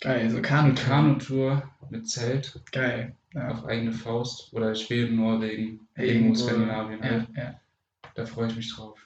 [0.00, 0.74] Geil, so Eine Kanu.
[0.74, 3.14] Kanutour mit Zelt Geil.
[3.34, 3.48] Ja.
[3.48, 7.26] auf eigene Faust oder Schweden, Norwegen, irgendwo Skandinavien Ja, halt.
[7.36, 7.60] ja.
[8.14, 8.98] Da freue ich mich drauf.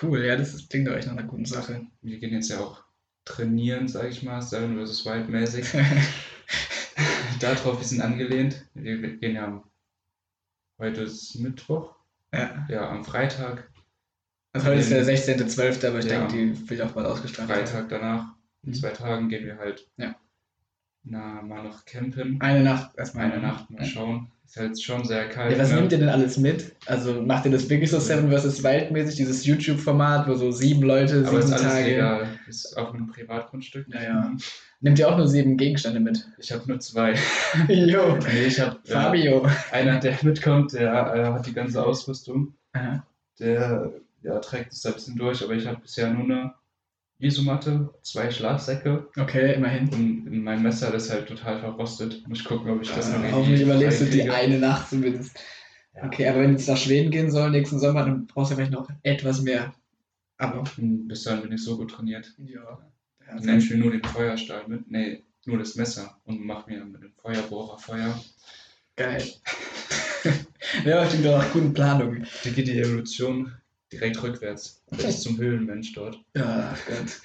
[0.00, 1.86] Cool, ja, das ist, klingt doch echt nach einer guten Sache.
[2.02, 2.82] Wir gehen jetzt ja auch
[3.26, 5.04] trainieren, sag ich mal, Seven vs.
[5.04, 5.66] Wild mäßig.
[7.40, 8.64] Darauf ein bisschen angelehnt.
[8.72, 9.64] Wir gehen ja am,
[10.78, 11.94] heute ist Mittwoch,
[12.32, 12.66] ja.
[12.70, 13.68] ja, am Freitag,
[14.54, 16.26] Also heute ist der 16.12., aber ich Ja.
[16.26, 17.50] denke, die wird auch bald ausgestrahlt.
[17.50, 18.28] Freitag danach,
[18.62, 18.74] in Mhm.
[18.74, 20.14] zwei Tagen gehen wir halt Ja.
[21.04, 22.40] na, mal noch campen.
[22.40, 23.30] Eine Nacht erstmal.
[23.30, 23.86] Eine Nacht mal Ja.
[23.86, 24.30] schauen.
[24.46, 25.52] Ist halt schon sehr kalt.
[25.52, 25.76] Ja, was ne?
[25.76, 26.76] nimmt ihr denn alles mit?
[26.86, 28.62] Also macht ihr das wirklich so Seven vs.
[28.62, 31.90] Wild mäßig, dieses YouTube-Format, wo so sieben Leute, Aber ist sieben alles Tage.
[31.90, 32.35] legal.
[32.48, 33.86] Ist auf einem Privatgrundstück.
[33.92, 34.36] Ja, ja.
[34.80, 36.26] Nehmt ihr auch nur sieben Gegenstände mit?
[36.38, 37.14] Ich habe nur zwei.
[37.68, 39.46] Jo, Nee, ich habe Fabio.
[39.72, 42.54] einer, der mitkommt, der äh, hat die ganze Ausrüstung.
[42.72, 43.04] Aha.
[43.38, 43.90] Der
[44.22, 46.54] ja, trägt es da ein bisschen durch, aber ich habe bisher nur eine
[47.18, 49.88] Isomatte, zwei Schlafsäcke Okay, immerhin.
[49.88, 52.26] und mein Messer ist halt total verrostet.
[52.28, 55.38] Muss ich gucken, ob ich das noch Äh, hoffentlich überlebst du die eine Nacht zumindest.
[55.94, 56.04] Ja.
[56.04, 58.90] Okay, aber wenn es nach Schweden gehen soll nächsten Sommer, dann brauchst du vielleicht noch
[59.02, 59.72] etwas mehr.
[60.38, 62.34] Aber Bis dahin bin ich so gut trainiert.
[62.38, 62.78] ja.
[63.26, 66.84] Dann nehme ich mir nur den Feuerstahl mit, nee, nur das Messer und mache mir
[66.84, 68.22] mit dem Feuerbohrer Feuer.
[68.96, 69.24] Geil.
[70.84, 72.26] ja, klingt doch nach guten Planungen.
[72.44, 73.52] Da geht die Evolution
[73.92, 74.82] direkt rückwärts.
[74.90, 76.20] Bis zum Höhlenmensch dort.
[76.36, 77.20] Ja, ach Gott.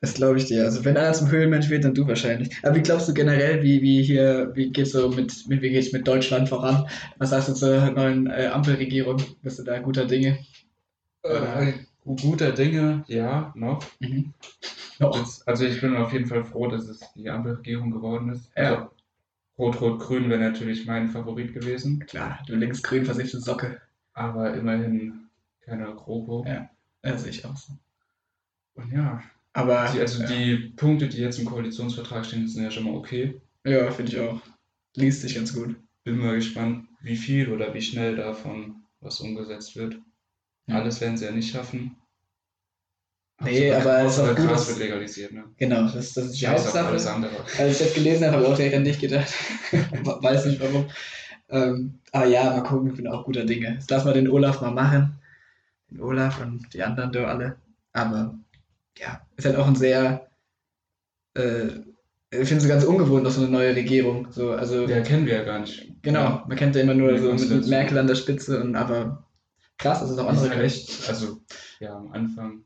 [0.00, 0.64] Das glaube ich dir.
[0.64, 2.56] Also wenn einer zum Höhlenmensch wird, dann du wahrscheinlich.
[2.62, 5.92] Aber wie glaubst du generell, wie, wie hier, wie geht's so mit, mit wie geht's
[5.92, 6.88] mit Deutschland voran?
[7.16, 9.20] Was sagst du zur neuen äh, Ampelregierung?
[9.42, 10.38] Bist du da guter Dinge?
[11.24, 11.72] Äh,
[12.16, 13.84] guter Dinge, ja, noch.
[14.00, 14.32] Mhm.
[15.00, 15.16] Noch.
[15.18, 18.50] Das, also ich bin auf jeden Fall froh, dass es die Ampelregierung geworden ist.
[18.56, 18.74] Ja.
[18.74, 18.90] Also,
[19.58, 23.80] Rot-Rot-Grün wäre natürlich mein Favorit gewesen, Klar, du linksgrün versiffte Socke.
[24.12, 25.28] aber immerhin
[25.60, 26.44] keine GroKo.
[26.46, 26.68] Ja.
[27.02, 27.72] Das sehe ich auch so.
[28.74, 32.70] Und ja, Aber die, also ja, die Punkte, die jetzt im Koalitionsvertrag stehen, sind ja
[32.70, 33.40] schon mal okay.
[33.64, 34.40] ja finde ich auch.
[34.96, 35.76] Liest sich ganz gut.
[36.04, 40.00] Bin mal gespannt, wie viel oder wie schnell davon was umgesetzt wird.
[40.68, 40.76] Ja.
[40.76, 41.96] Alles werden sie ja nicht schaffen.
[43.40, 45.44] Nee, Hauptsache- aber es ist auch Hauptsache gut, Gras wird legalisiert, ne?
[45.56, 47.14] Genau, das, das ist die Scheiß auf alles Hauptsache.
[47.14, 47.32] andere.
[47.58, 49.32] Als ich das gelesen habe, habe ich auch direkt an dich gedacht.
[49.72, 50.86] Weiß nicht warum.
[51.50, 53.74] Ähm, aber ja, mal gucken, ich bin auch guter Dinge.
[53.74, 55.18] Jetzt lass mal den Olaf mal machen.
[55.90, 57.56] Den Olaf und die anderen da alle.
[57.92, 58.36] Aber
[58.98, 60.28] ja, ist halt auch ein sehr,
[61.34, 61.68] äh,
[62.30, 64.26] ich finde es ganz ungewohnt, noch so eine neue Regierung.
[64.32, 65.90] So, also, Der kennen wir ja gar nicht.
[66.02, 67.66] genau, man kennt ja immer nur Die so mit, mit.
[67.68, 69.24] Merkel an der Spitze und aber
[69.78, 70.64] krass, dass es auch andere halt gibt.
[70.64, 71.40] echt, also
[71.80, 72.62] ja, am Anfang,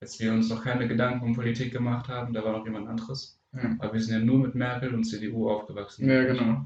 [0.00, 3.38] als wir uns noch keine Gedanken um Politik gemacht haben, da war noch jemand anderes.
[3.52, 3.76] Ja.
[3.78, 6.08] Aber wir sind ja nur mit Merkel und CDU aufgewachsen.
[6.08, 6.64] Ja, genau.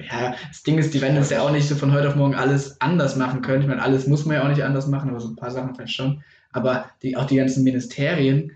[0.00, 2.34] Ja, das Ding ist, die werden das ja auch nicht so von heute auf morgen
[2.34, 3.62] alles anders machen können.
[3.62, 5.74] Ich meine, alles muss man ja auch nicht anders machen, aber so ein paar Sachen
[5.74, 6.22] vielleicht schon.
[6.52, 8.52] Aber die, auch die ganzen Ministerien,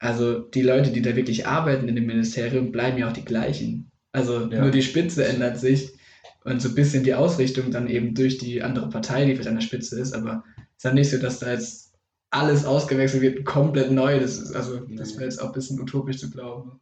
[0.00, 3.90] also die Leute, die da wirklich arbeiten in dem Ministerium, bleiben ja auch die gleichen.
[4.10, 4.60] Also Ja.
[4.60, 5.92] nur die Spitze ändert sich.
[6.44, 9.56] Und so ein bisschen die Ausrichtung dann eben durch die andere Partei, die vielleicht an
[9.56, 11.92] der Spitze ist, aber es ist dann nicht so, dass da jetzt
[12.30, 14.18] alles ausgewechselt wird, komplett neu.
[14.18, 16.80] Das ist, also, das wäre jetzt auch ein bisschen utopisch zu glauben.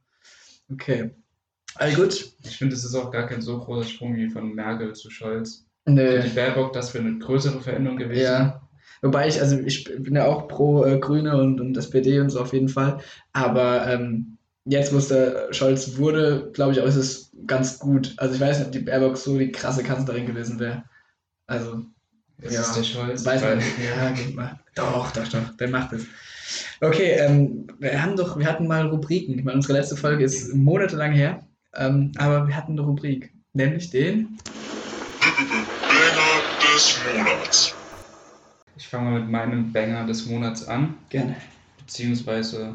[0.73, 1.11] Okay.
[1.75, 2.33] All gut.
[2.45, 5.67] Ich finde, es ist auch gar kein so großer Sprung wie von Merkel zu Scholz.
[5.87, 6.23] Nö.
[6.23, 8.23] Die Baerbock, das wäre eine größere Veränderung gewesen.
[8.23, 8.69] Ja.
[9.03, 12.41] Wobei ich, also ich bin ja auch pro äh, Grüne und, und SPD und so
[12.41, 13.01] auf jeden Fall.
[13.33, 18.15] Aber ähm, jetzt, wo es der Scholz wurde, glaube ich auch, ist es ganz gut.
[18.17, 20.85] Also ich weiß nicht, ob die Baerbock so die krasse Kanzlerin gewesen wäre.
[21.47, 21.83] Also,
[22.43, 22.61] Es Ja.
[22.63, 23.25] ist der Scholz.
[23.25, 23.69] weiß man nicht.
[23.97, 24.59] Ja, geht mal.
[24.75, 26.07] Doch, doch, doch, der macht es.
[26.81, 29.39] Okay, ähm, wir haben doch, wir hatten mal Rubriken.
[29.39, 33.91] Ich meine, unsere letzte Folge ist monatelang her, ähm, aber wir hatten eine Rubrik, nämlich
[33.91, 34.39] den.
[35.21, 37.75] Banger des Monats.
[38.77, 40.95] Ich fange mal mit meinem Banger des Monats an.
[41.11, 41.37] Gerne.
[41.79, 42.75] Beziehungsweise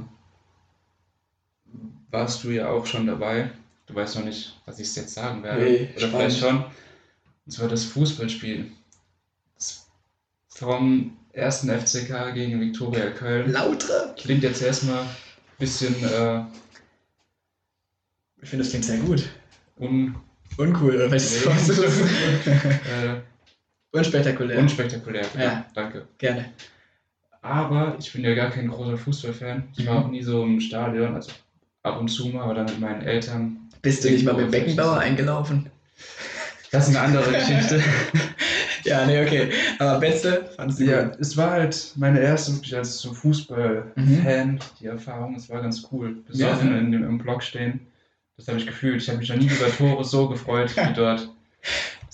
[2.15, 3.49] warst du ja auch schon dabei.
[3.87, 5.61] Du weißt noch nicht, was ich jetzt sagen werde.
[5.63, 6.15] Nee, Oder spannend.
[6.15, 6.65] vielleicht schon.
[7.45, 8.71] Und zwar das Fußballspiel.
[9.55, 9.85] Das
[10.49, 13.51] vom ersten FCK gegen Viktoria Köln.
[13.51, 14.13] Lautre.
[14.17, 15.09] Klingt jetzt erstmal ein
[15.59, 16.41] bisschen äh,
[18.41, 19.23] Ich finde, das klingt sehr gut.
[19.77, 20.15] un,
[20.57, 21.45] Uncool, oder welches.
[21.45, 21.99] Wort ist das?
[22.91, 23.21] äh,
[23.91, 24.59] Unspektakulär.
[24.59, 25.25] unspektakulär.
[25.37, 25.65] Ja.
[25.73, 26.07] Danke.
[26.17, 26.53] Gerne.
[27.41, 29.69] Aber ich bin ja gar kein großer Fußballfan.
[29.77, 30.05] Ich war Mhm.
[30.05, 31.31] auch nie so im Stadion, also
[31.85, 33.57] ab und zu mal, aber dann mit meinen Eltern.
[33.81, 35.69] Bist du nicht mal mit Beckenbauer eingelaufen?
[36.71, 37.81] Das ist eine andere Geschichte.
[38.83, 39.49] Ja, nee, okay.
[39.79, 41.19] Aber Betze fandest du ja, gut.
[41.19, 45.35] es war halt meine erste wirklich als so Fußball-Fan, die Erfahrung.
[45.35, 46.17] Es war ganz cool.
[46.27, 46.77] Besoffen Ja.
[46.77, 47.79] in dem, im Block stehen.
[48.37, 49.01] Das habe ich gefühlt.
[49.01, 51.29] Ich habe mich noch nie über Tore so gefreut wie dort.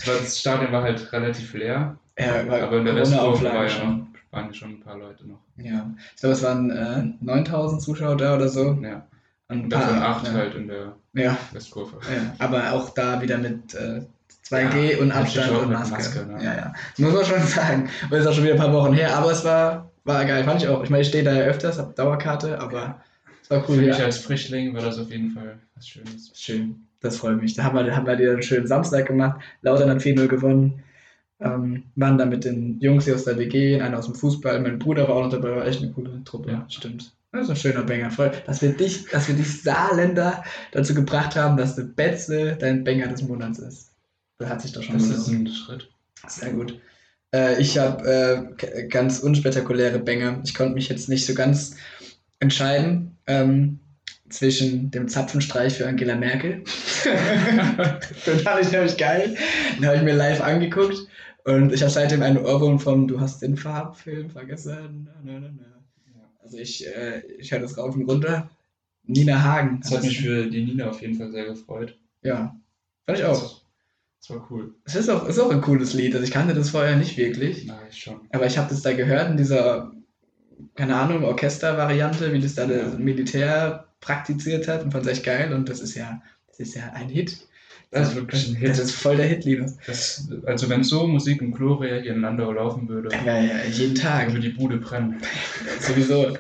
[0.06, 4.08] War, das Stadion war halt relativ leer, Ja, aber in der Westkurve war ja schon.
[4.32, 5.40] waren schon ein paar Leute noch.
[5.58, 8.80] Ja, ich glaube, es waren äh, 9000 Zuschauer da oder so.
[8.82, 9.06] Ja.
[9.52, 10.34] Und Und davon paar- acht ja.
[10.34, 11.98] halt in der Ja, Westkurve.
[12.04, 14.02] ja, aber auch da wieder mit äh,
[14.50, 15.94] 2G und Abstand und Maske.
[15.96, 16.44] Maske, ne?
[16.44, 16.74] Ja, ja.
[16.92, 17.90] Das muss man schon sagen.
[18.10, 20.62] Und ist auch schon wieder ein paar Wochen her, aber es war, war geil, fand
[20.64, 20.84] ich auch.
[20.84, 23.02] Ich meine, ich stehe da ja öfters, habe Dauerkarte, aber
[23.44, 23.76] es war cool.
[23.76, 26.32] Für mich als Frischling war das auf jeden Fall was Schönes.
[26.36, 27.54] Schön, das freut mich.
[27.54, 29.40] Da haben wir, haben wir dir einen schönen Samstag gemacht.
[29.62, 30.84] Lautern hat 4-0 gewonnen.
[31.40, 34.60] Ähm, waren da mit den Jungs hier aus der WG, einer aus dem Fußball.
[34.60, 36.52] Mein Bruder war auch noch dabei, war echt eine coole Truppe.
[36.52, 36.66] Ja.
[36.70, 37.14] Stimmt.
[37.32, 38.12] Das ist ein schöner Banger.
[38.12, 42.84] Voll, dass wir dich, dass wir dich Saarländer dazu gebracht haben, dass der Betze dein
[42.84, 43.92] Banger des Monats ist.
[44.38, 45.90] Das hat sich doch schon Das ist ein Schritt.
[46.28, 46.80] Sehr gut.
[47.34, 50.42] Äh, ich habe äh, ganz unspektakuläre Banger.
[50.44, 51.76] Ich konnte mich jetzt nicht so ganz
[52.40, 53.80] entscheiden ähm,
[54.30, 56.64] zwischen dem Zapfenstreich für Angela Merkel.
[58.26, 59.38] Den fand ich nämlich geil.
[59.78, 61.08] Den habe ich mir live angeguckt.
[61.46, 65.08] Und ich habe seitdem einen Ohrwurm von Du hast den Farbfilm vergessen.
[65.24, 65.71] Na, na, na.
[66.44, 68.50] Also ich, äh, ich höre das rauf und runter.
[69.04, 69.80] Nina Hagen.
[69.82, 71.98] Das hat mich für die Nina auf jeden Fall sehr gefreut.
[72.22, 72.56] Ja,
[73.06, 73.62] fand ich auch.
[74.20, 74.76] Das war cool.
[74.86, 76.14] Es ist auch, ist auch ein cooles Lied.
[76.14, 77.66] Also ich kannte das vorher nicht wirklich.
[77.66, 78.22] Na, ich schon.
[78.32, 79.92] Aber ich habe das da gehört in dieser,
[80.76, 82.84] keine Ahnung, Orchestervariante, wie das da Ja.
[82.84, 86.76] das Militär praktiziert hat und fand es echt geil und das ist ja, das ist
[86.76, 87.48] ja ein Hit.
[87.92, 88.70] Das ist wirklich ein Hit.
[88.70, 89.76] Das ist voll der Hit, Linus.
[89.86, 93.96] Das, also wenn so Musik im Gloria hier in Landau laufen würde, Ja, ja, jeden
[93.96, 95.18] Tag, dann würde die Bude brennen.
[95.82, 96.38] sowieso.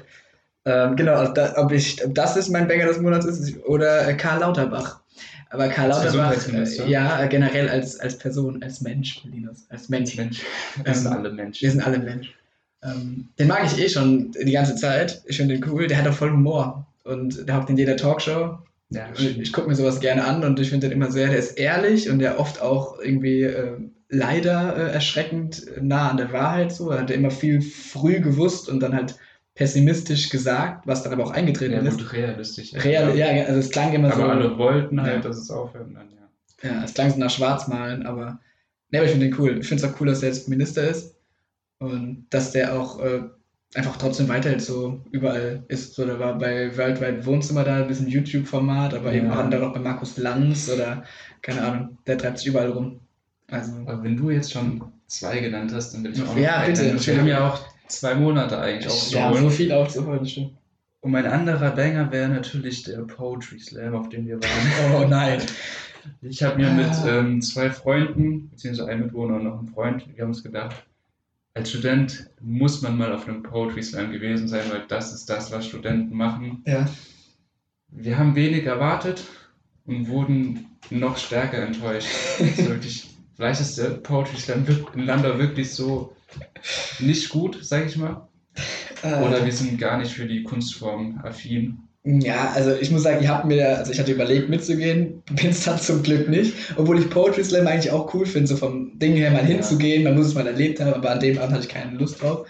[0.64, 4.08] Ähm, genau, also da, ob, ich, ob das ist mein Banger des Monats ist oder
[4.08, 5.02] äh, Karl Lauterbach.
[5.50, 10.16] Aber Karl Als Lauterbach, äh, ja, generell als, als Person, als Mensch, Linus, als Mensch.
[10.16, 10.42] Mensch,
[10.82, 11.62] wir sind Ähm, alle Menschen.
[11.62, 12.34] Wir sind alle Mensch.
[12.84, 15.22] Ähm, den mag ich eh schon die ganze Zeit.
[15.26, 15.88] Ich finde den cool.
[15.88, 16.88] Der hat auch voll Humor.
[17.04, 18.58] Und der hockt in jeder Talkshow.
[18.92, 21.38] Ja, ich ich gucke mir sowas gerne an und ich finde den immer sehr, der
[21.40, 23.78] ist ehrlich und der oft auch irgendwie äh,
[24.10, 26.90] leider äh, erschreckend nah an der Wahrheit so.
[26.92, 29.16] Er hat immer viel früh gewusst und dann halt
[29.56, 31.98] pessimistisch gesagt, was dann aber auch eingetreten ja, ist.
[32.00, 32.74] gut, realistisch.
[32.76, 34.22] Real, ja, also es klang immer so.
[34.24, 35.30] Aber alle wollten halt, Ja.
[35.30, 35.88] dass es aufhört.
[35.88, 36.08] und Dann,
[36.64, 36.70] ja.
[36.70, 38.40] Ja, es klang so nach Schwarzmalen, aber,
[38.92, 39.58] ne, aber ich finde den cool.
[39.60, 41.16] Ich finde es auch cool, dass er jetzt Minister ist
[41.80, 43.22] und dass der auch äh,
[43.76, 45.94] einfach trotzdem weiterhin so überall ist.
[45.96, 49.34] So, der war bei Worldwide Wohnzimmer da, ein bisschen YouTube-Format, aber eben Ja.
[49.34, 51.04] auch andere auch bei Markus Lanz oder
[51.42, 53.00] keine Ahnung, der treibt sich überall rum.
[53.50, 56.68] Also, Aber wenn du jetzt schon zwei genannt hast, dann will ich auch Ja, noch
[56.68, 57.06] bitte, einen.
[57.06, 59.44] Wir haben ja auch zwei Monate eigentlich aufzuholen.
[59.44, 60.52] so viel aufzuholen, stimmt.
[61.02, 64.96] Und mein anderer Banger wäre natürlich der Poetry Slam, auf dem wir waren.
[65.04, 65.42] Oh nein.
[66.22, 66.74] Ich habe mir Ah.
[66.74, 70.76] mit ähm, zwei Freunden, beziehungsweise einem Mitwohner und noch einem Freund, wir haben uns gedacht,
[71.54, 75.52] als Student muss man mal auf einem Poetry Slam gewesen sein, weil das ist das,
[75.52, 76.64] was Studenten machen.
[76.66, 76.88] Ja.
[77.90, 79.24] Wir haben wenig erwartet
[79.86, 82.10] und wurden noch stärker enttäuscht.
[82.40, 86.16] Wirklich, vielleicht ist der Poetry Slam in Landau wirklich so
[87.00, 88.28] nicht gut, sage ich mal.
[89.04, 91.88] Äh, Oder wir sind gar nicht für die Kunstform affin.
[92.04, 95.66] Ja, also ich muss sagen, ich habe mir, also ich hatte überlegt mitzugehen, bin es
[95.66, 99.14] dann zum Glück nicht, obwohl ich Poetry Slam eigentlich auch cool finde, so vom Ding
[99.14, 101.70] her mal hinzugehen, man muss es mal erlebt haben, aber an dem Abend hatte ich
[101.70, 102.48] keine Lust drauf.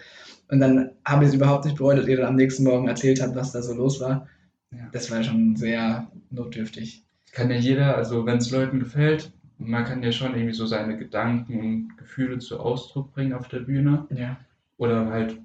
[0.47, 3.21] Und dann habe ich es überhaupt nicht bereut, dass ihr dann am nächsten Morgen erzählt
[3.21, 4.27] habt, was da so los war.
[4.71, 4.87] Ja.
[4.91, 7.03] Das war schon sehr notdürftig.
[7.33, 10.97] Kann ja jeder, also wenn es Leuten gefällt, man kann ja schon irgendwie so seine
[10.97, 14.05] Gedanken und Gefühle zu Ausdruck bringen auf der Bühne.
[14.13, 14.37] Ja.
[14.77, 15.37] Oder halt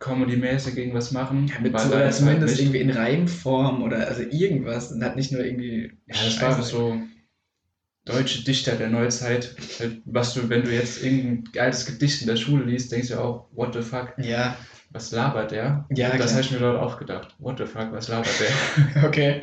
[0.00, 1.46] Comedy-mäßig irgendwas machen.
[1.46, 5.14] Ja, mit so, oder ist zumindest halt irgendwie in Reimform oder also irgendwas und hat
[5.16, 5.92] nicht nur irgendwie.
[6.06, 6.62] Ja, das war Scheiße.
[6.62, 7.00] so
[8.04, 9.54] deutsche Dichter der Neuzeit.
[9.78, 13.14] Halt, was du, wenn du jetzt irgendein geiles Gedicht in der Schule liest, denkst du
[13.14, 14.56] ja auch, what the fuck, Ja,
[14.90, 15.86] was labert der?
[15.94, 17.34] Ja, das habe ich mir dort auch gedacht.
[17.38, 19.04] What the fuck, was labert der?
[19.06, 19.42] okay.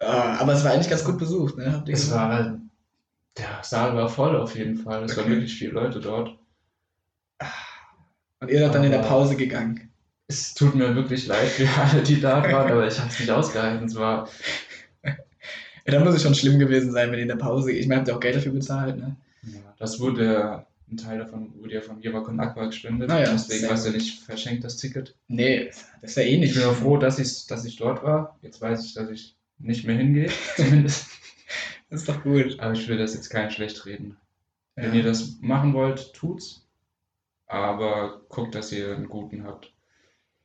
[0.00, 1.82] Ah, aber es war eigentlich ganz gut besucht, ne?
[1.86, 2.30] Es gesagt?
[2.30, 2.60] war,
[3.38, 5.04] der Saal war voll auf jeden Fall.
[5.04, 5.34] Es waren Okay.
[5.34, 6.38] wirklich viele Leute dort.
[8.40, 9.90] Und ihr seid dann in der Pause gegangen.
[10.28, 13.30] Es tut mir wirklich leid für alle, die da waren, aber ich habe es nicht
[13.30, 13.86] ausgehalten.
[13.86, 14.28] Es war,
[15.04, 17.70] Ja, dann muss es schon schlimm gewesen sein, wenn ihr in der Pause.
[17.70, 19.16] Ich meine, habt ihr auch Geld dafür bezahlt, ne?
[19.44, 23.08] ja, das wurde, ein Teil davon wurde ja von Jeva Con Aqua gespendet.
[23.10, 25.14] Ah ja, Deswegen war es ja nicht verschenkt, das Ticket.
[25.28, 25.66] Nee,
[26.02, 26.54] das ist ja eh Ich nicht.
[26.54, 28.36] bin auch froh, dass ich, dass ich dort war.
[28.42, 31.06] Jetzt weiß ich, dass ich nicht mehr hingehe, zumindest.
[31.88, 32.58] Das ist doch gut.
[32.58, 34.16] Aber ich will das jetzt kein schlecht reden.
[34.74, 34.94] Wenn Ja.
[34.98, 36.65] ihr das machen wollt, tut's.
[37.46, 39.72] Aber guckt, dass ihr einen guten habt.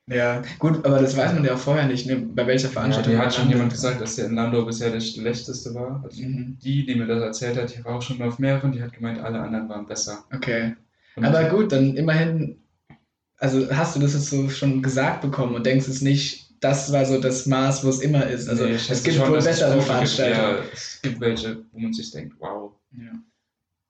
[0.07, 2.17] ja, gut, aber das weiß man ja auch vorher nicht, ne?
[2.17, 3.13] bei welcher Ja, Veranstaltung.
[3.13, 6.01] mir man hat schon jemand gesagt, dass der in Landau bisher der schlechteste war.
[6.03, 6.57] Also Mhm.
[6.61, 9.19] die, die mir das erzählt hat, die war auch schon auf mehreren, die hat gemeint,
[9.19, 10.25] alle anderen waren besser.
[10.33, 10.75] Okay.
[11.15, 12.61] Und Aber gut, dann immerhin,
[13.37, 17.05] also hast du das jetzt so schon gesagt bekommen und denkst es nicht, das war
[17.05, 18.47] so das Maß, wo es immer ist.
[18.47, 19.81] Also nee, es gibt schon, wohl bessere.
[19.81, 20.57] Veranstaltungen.
[20.57, 23.13] Ja, es gibt welche, wo man sich denkt, wow, Ja.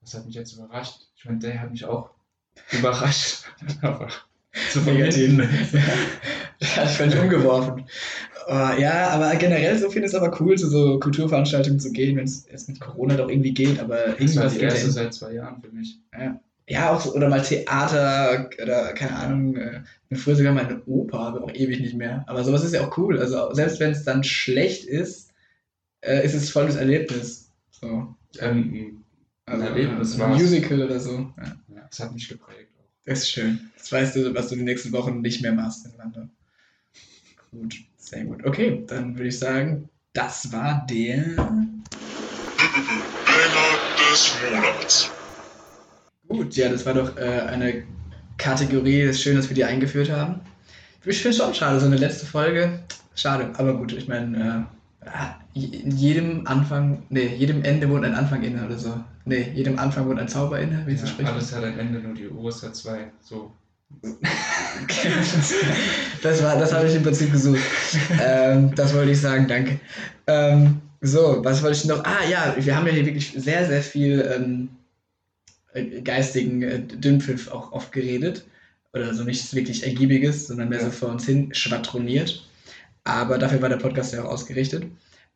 [0.01, 1.01] das hat mich jetzt überrascht.
[1.17, 2.11] Ich meine, der hat mich auch
[2.71, 3.45] überrascht.
[3.81, 4.09] Aber
[4.71, 5.27] so Negativ.
[5.27, 5.49] hinten.
[6.59, 7.85] Ja, ich völlig umgeworfen.
[8.47, 12.17] Oh, ja, aber generell so finde ich es aber cool, zu so Kulturveranstaltungen zu gehen,
[12.17, 14.87] wenn es jetzt mit Corona doch irgendwie geht, aber Das war irgendwas die geht erste
[14.87, 14.91] ja.
[14.91, 15.99] seit zwei Jahren für mich.
[16.67, 20.81] Ja, auch so, oder mal Theater oder keine Ahnung, äh, bin früher sogar mal eine
[20.85, 22.23] Oper, aber auch ewig nicht mehr.
[22.27, 23.19] Aber sowas ist ja auch cool.
[23.19, 25.31] Also selbst wenn es dann schlecht ist,
[26.01, 27.51] äh, ist es voll das Erlebnis.
[27.71, 28.15] So.
[28.39, 29.00] Ähm,
[29.51, 30.41] Also, Erlebnis äh, ein war's.
[30.41, 31.33] Musical oder so.
[31.37, 32.69] Ja, ja, das hat mich geprägt.
[32.77, 32.85] Auch.
[33.05, 33.71] das ist schön.
[33.77, 36.29] Das weißt du, was du die nächsten Wochen nicht mehr machst in London.
[37.51, 38.45] Gut, sehr gut.
[38.45, 41.35] Okay, dann würde ich sagen, das war der.
[44.11, 45.11] Des Monats.
[46.27, 47.83] Gut, ja, das war doch äh, eine
[48.37, 49.01] Kategorie.
[49.01, 50.39] Es ist schön, dass wir die eingeführt haben.
[51.03, 52.83] Ich finde es schon schade, so eine letzte Folge.
[53.15, 54.71] Schade, aber gut, ich meine, äh, ja,
[55.53, 59.03] in jedem Anfang, nee, jedem Ende wohnt ein Anfang inne oder so.
[59.25, 61.29] Nee, jedem Anfang wohnt ein Zauber inne, wie Ja, spricht.
[61.29, 63.11] alles hat ein Ende, nur die Uhr ist ja zwei.
[63.21, 63.51] So.
[66.23, 67.59] das war, das habe ich im Prinzip gesucht.
[68.23, 69.79] ähm, das wollte ich sagen, danke.
[70.27, 72.03] Ähm, so, was wollte ich noch?
[72.05, 74.69] Ah ja, wir haben ja hier wirklich sehr, sehr viel ähm,
[75.73, 78.45] äh, geistigen äh, Dünnpfiff auch oft geredet.
[78.93, 80.85] Oder so nichts wirklich Ergiebiges, sondern mehr Ja.
[80.85, 82.45] so vor uns hin schwadroniert.
[83.03, 84.85] Aber dafür war der Podcast ja auch ausgerichtet.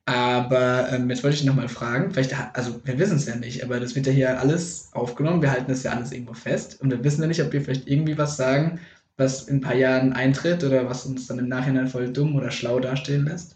[0.06, 3.80] Aber ähm, jetzt wollte ich nochmal fragen, vielleicht, also wir wissen es ja nicht, aber
[3.80, 7.04] das wird ja hier alles aufgenommen, wir halten das ja alles irgendwo fest und wir
[7.04, 8.80] wissen ja nicht, ob wir vielleicht irgendwie was sagen,
[9.18, 12.52] was in ein paar Jahren eintritt oder was uns dann im Nachhinein voll dumm oder
[12.52, 13.56] schlau dastehen lässt.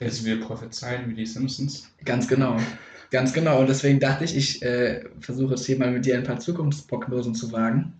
[0.00, 1.88] Also wir prophezeien wie die Simpsons.
[2.04, 2.58] Ganz genau.
[3.10, 3.60] Ganz genau.
[3.60, 7.34] Und deswegen dachte ich, ich äh, versuche jetzt hier mal mit dir ein paar Zukunftsprognosen
[7.34, 7.92] zu wagen.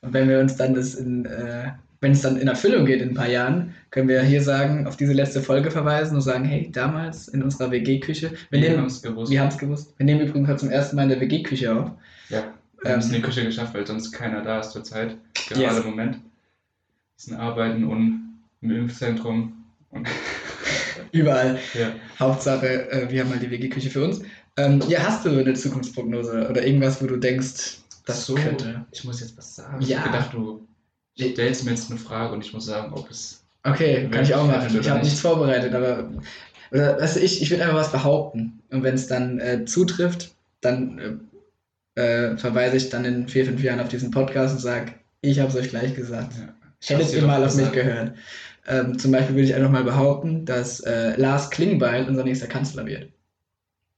[0.00, 3.10] Und wenn wir uns dann das in, äh, wenn es dann in Erfüllung geht in
[3.10, 6.70] ein paar Jahren, können wir hier sagen, auf diese letzte Folge verweisen und sagen, hey,
[6.72, 9.30] damals in unserer WG-Küche, wir, Wir haben es gewusst.
[9.30, 11.90] wir haben es gewusst, wir nehmen übrigens heute zum ersten Mal in der WG-Küche auf.
[12.30, 12.44] Ja,
[12.82, 15.16] wir haben es in Ähm, die Küche geschafft, weil sonst keiner da ist zurzeit.
[15.48, 15.78] Gerade Yes.
[15.78, 16.14] im Moment.
[16.14, 16.20] Wir
[17.16, 19.52] sind arbeiten und im Impfzentrum.
[19.90, 20.08] Und
[21.12, 21.58] Überall.
[21.74, 21.92] ja.
[22.18, 24.22] Hauptsache, äh, wir haben mal die WG-Küche für uns.
[24.56, 28.84] Ähm, ja, hast du eine Zukunftsprognose oder irgendwas, wo du denkst, das so, könnte?
[28.90, 29.80] ich muss jetzt was sagen.
[29.82, 29.88] Ja.
[29.88, 30.66] Ich habe gedacht, du
[31.20, 33.42] stellst mir jetzt eine Frage und ich muss sagen, ob es.
[33.62, 34.68] Okay, kann ich auch machen.
[34.80, 35.08] Ich habe nicht?
[35.08, 36.10] nichts vorbereitet, aber
[36.70, 38.60] oder, weißt du, ich, ich würde einfach was behaupten.
[38.70, 41.20] Und wenn es dann äh, zutrifft, dann
[41.96, 45.40] äh, äh, verweise ich dann in vier, fünf Jahren auf diesen Podcast und sage, ich
[45.40, 46.32] habe es euch gleich gesagt.
[46.38, 46.54] Ja.
[46.96, 48.14] Hättet ihr mal auf mich gehört.
[48.66, 52.86] Ähm, zum Beispiel würde ich einfach mal behaupten, dass äh, Lars Klingbeil unser nächster Kanzler
[52.86, 53.08] wird.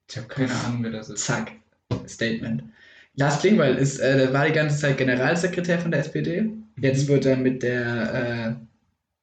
[0.08, 1.24] Ich habe keine Ahnung, wer das ist.
[1.24, 1.52] Zack.
[2.08, 2.64] Statement.
[3.16, 6.50] Lars Klingbeil ist, äh, der war die ganze Zeit Generalsekretär von der SPD.
[6.78, 8.56] Jetzt wird er mit der,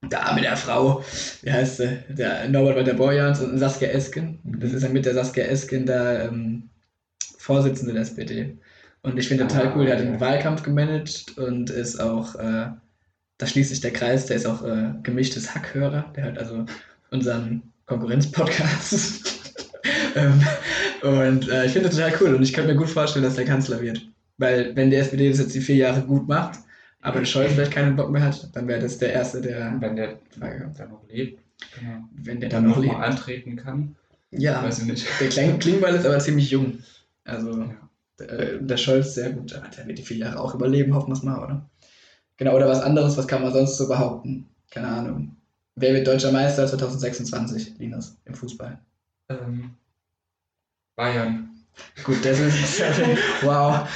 [0.03, 1.03] äh, da mit der Frau,
[1.41, 4.39] wie heißt sie, der Norbert Walter Borjans und Saskia Esken.
[4.43, 6.69] Das ist er mit der Saskia Esken da ähm,
[7.37, 8.57] Vorsitzende der SPD.
[9.01, 12.67] Und ich finde total Ah, cool, der hat den Wahlkampf gemanagt und ist auch, äh,
[13.37, 16.11] da schließt sich der Kreis, der ist auch äh, gemischtes Hackhörer.
[16.15, 16.65] Der hört also
[17.09, 19.55] unseren Konkurrenz-Podcast.
[20.15, 20.41] ähm,
[21.03, 23.45] und äh, ich finde das total cool und ich könnte mir gut vorstellen, dass der
[23.45, 24.07] Kanzler wird.
[24.37, 26.59] Weil wenn der SPD das jetzt die vier Jahre gut macht,
[27.01, 30.19] aber Scholz vielleicht keinen Bock mehr hat, dann wäre das der Erste, der, Wenn der
[30.77, 31.41] dann noch lebt,
[31.77, 32.03] genau.
[32.13, 33.95] wenn der dann dann noch noch antreten kann,
[34.31, 35.05] Ja, weiß ich nicht.
[35.19, 36.79] der Klein Klingbeil ist aber ziemlich jung.
[37.25, 37.51] Also
[38.19, 38.25] Ja.
[38.25, 39.59] äh, der Scholz sehr gut.
[39.77, 41.69] Der wird die vier Jahre auch überleben, hoffen wir es mal, oder?
[42.37, 44.47] Genau, oder was anderes, was kann man sonst so behaupten?
[44.71, 45.35] Keine Ahnung.
[45.75, 48.79] Wer wird deutscher Meister 2026, Linus, im Fußball?
[49.29, 49.71] Ähm,
[50.99, 51.49] Bayern.
[52.03, 52.81] Gut, das ist
[53.41, 53.87] wow.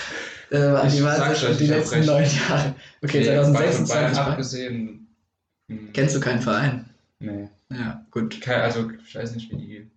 [0.51, 2.07] Äh, Ich die ja schon die letzten recht.
[2.07, 2.75] neun Jahre.
[3.03, 3.53] Okay, Nee, Bayern
[3.85, 4.19] 2026.
[4.19, 5.07] abgesehen.
[5.67, 6.85] hm, Kennst du keinen Verein?
[7.19, 7.49] Nee.
[7.69, 8.39] Ja, gut.
[8.39, 9.91] Kein, also, ich weiß nicht, wie die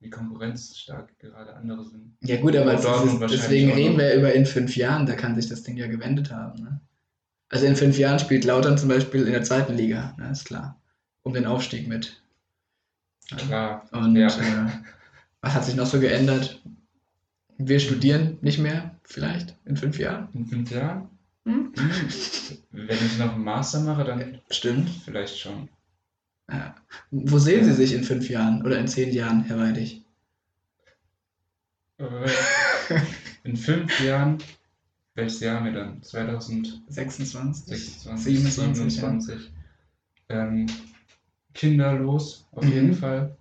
[0.00, 2.16] wie konkurrenzstark gerade andere sind.
[2.22, 2.86] Ja, gut, aber ist,
[3.30, 6.62] deswegen reden wir über in fünf Jahren, da kann sich das Ding ja gewendet haben.
[6.62, 6.80] Ne?
[7.50, 10.80] Also in fünf Jahren spielt Lautern zum Beispiel in der zweiten Liga, ne, ist klar.
[11.22, 12.20] Um den Aufstieg mit.
[13.36, 13.86] Klar.
[13.92, 14.28] Und Ja.
[14.28, 14.68] äh,
[15.40, 16.62] was hat sich noch so geändert?
[17.58, 20.28] Wir studieren nicht mehr, vielleicht, in fünf Jahren.
[20.32, 21.08] In fünf Jahren?
[21.44, 21.72] Hm?
[21.76, 22.58] Hm.
[22.70, 24.88] Wenn ich noch einen Master mache, dann Stimmt.
[25.04, 25.68] vielleicht schon.
[26.50, 26.74] Ja.
[27.10, 30.02] Wo sehen Sie sich in fünf Jahren oder in zehn Jahren, Herr Weidig?
[31.98, 32.28] Äh,
[33.44, 34.38] In fünf Jahren,
[35.14, 36.02] welches Jahr haben wir dann?
[36.02, 36.84] 2026,
[37.74, 38.22] 26?
[38.24, 39.52] 27, 27.
[40.28, 40.66] Ähm,
[41.54, 42.72] kinderlos, auf Mhm.
[42.72, 43.36] jeden Fall.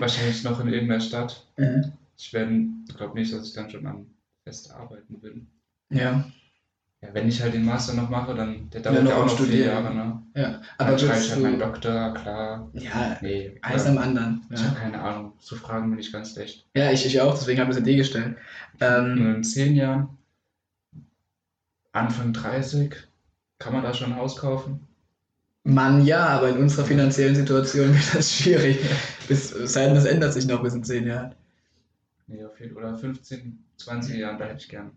[0.00, 1.46] Wahrscheinlich noch in irgendeiner Stadt.
[1.56, 1.92] Mhm.
[2.16, 4.06] Ich glaube nicht, dass ich dann schon an
[4.44, 5.46] fest arbeiten bin.
[5.90, 6.24] Ja,
[7.02, 9.26] Ja, wenn ich halt den Master noch mache, dann der Ja, dauert noch ja auch
[9.26, 9.68] noch vier studieren.
[9.68, 10.22] Jahre, ne?
[10.34, 10.60] ja.
[10.78, 11.58] Aber Dann schreibe ich halt meinen.
[11.58, 12.68] Doktor, klar.
[12.74, 14.44] Ja, Nee, eins am anderen.
[14.50, 15.32] ich habe Ja, keine Ahnung.
[15.40, 16.66] Zu Fragen bin ich ganz schlecht.
[16.76, 18.36] ja ich, ich auch, deswegen habe ich es dir gestellt.
[18.80, 20.16] Ähm, in zehn Jahren,
[21.92, 22.94] Anfang 30,
[23.58, 24.86] kann man da schon ein Haus kaufen?
[25.64, 28.78] Mann, ja, aber in unserer finanziellen Situation wird das schwierig.
[29.28, 31.34] Bis, es sei denn, das ändert sich noch bis in zehn Jahren.
[32.26, 34.90] Nee, auf jeden Oder 15, 20 Jahren, da hätte ich gern.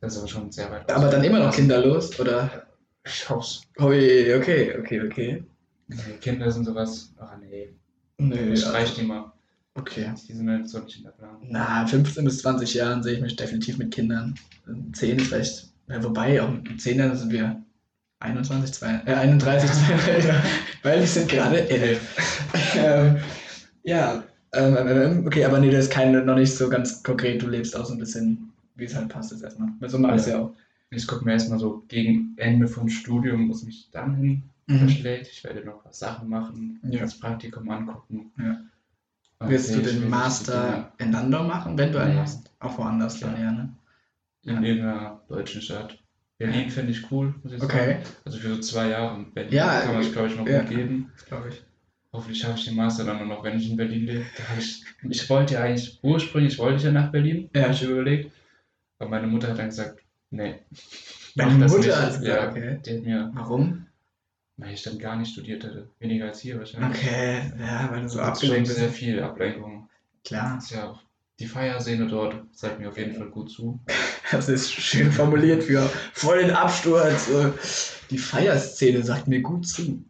[0.00, 1.76] Das ist aber schon sehr weit Aber dann immer noch Kinder.
[1.76, 2.66] kinderlos, oder?
[3.04, 3.62] Ich hoff's.
[3.78, 5.44] Ui, okay, okay, okay.
[5.88, 7.12] Nee, Kinder sind sowas.
[7.18, 7.68] Ach nee.
[8.18, 9.32] Nö, Ich also, streich die mal.
[9.74, 10.12] okay.
[10.28, 11.46] Die sind jetzt so nicht in der Planung.
[11.50, 14.34] Na, 15 bis 20 Jahren sehe ich mich definitiv mit Kindern.
[14.92, 17.62] 10 ist vielleicht, ja, wobei, auch mit 10 Jahren sind wir
[18.20, 20.30] 21, 2, äh, 31, 32,
[20.82, 22.00] weil wir sind gerade 11.
[22.76, 23.16] ähm,
[23.82, 27.48] ja, ähm, ähm, okay, aber nee, das ist keine, noch nicht so ganz konkret, du
[27.48, 29.70] lebst auch so ein bisschen, wie es halt passt jetzt erstmal.
[29.80, 30.52] Weil so mache ich es ja auch.
[30.90, 34.78] Ich gucke mir erstmal so gegen Ende vom Studium, wo es mich dann hin Mhm.
[34.80, 35.28] verschlägt.
[35.32, 37.00] Ich werde noch was Sachen machen, Ja.
[37.00, 38.30] das Praktikum angucken.
[38.38, 38.60] Ja.
[39.40, 42.20] Und Wirst du den Master in Landau machen, wenn du einen Nee.
[42.20, 42.50] machst?
[42.60, 43.42] Auch woanders dann, Ja.
[43.44, 43.72] ja, ne?
[44.44, 45.98] In irgendeiner deutschen Stadt.
[46.40, 47.92] Berlin finde ich cool, muss ich Okay.
[47.92, 48.02] sagen.
[48.24, 50.60] Also für so zwei Jahre in Berlin Ja, kann man sich, glaube ich, noch ja.
[50.62, 51.12] gut geben.
[51.28, 51.62] Glaube ich.
[52.12, 54.24] Hoffentlich schaffe ich den Master dann nur noch, wenn ich in Berlin lebe.
[54.58, 57.62] Ich, ich wollte ja eigentlich, ursprünglich wollte ich ja nach Berlin, Ja.
[57.64, 58.32] habe ich überlegt.
[58.98, 60.00] Aber meine Mutter hat dann gesagt,
[60.30, 60.56] nee.
[61.36, 61.94] Das Mutter nicht.
[61.96, 62.80] hat gesagt, ja, okay.
[62.84, 63.86] Die hat mir, Warum?
[64.56, 65.88] weil ich dann gar nicht studiert hätte.
[66.00, 66.98] Weniger als hier wahrscheinlich.
[66.98, 68.98] Okay, ja, weil du so abgelenkt sehr bist.
[68.98, 69.88] viel Ablenkung.
[70.24, 70.56] Klar.
[70.56, 71.02] Das ist ja auch
[71.40, 73.80] die Feierszene dort sagt mir auf jeden Fall gut zu.
[74.30, 77.28] Das ist schön formuliert für voll den Absturz.
[77.30, 77.48] äh,
[78.10, 80.02] Die Feierszene sagt mir gut zu.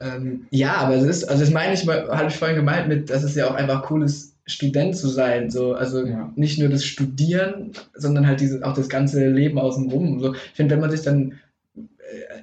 [0.00, 3.10] Ähm, ja, aber es ist, also das meine ich mal, habe ich vorhin gemeint mit,
[3.10, 5.50] dass es ja auch einfach cool ist, Student zu sein.
[5.50, 6.32] So, also Ja.
[6.34, 10.18] nicht nur das Studieren, sondern halt diese, auch das ganze Leben außenrum.
[10.20, 11.38] So, ich finde, wenn man sich dann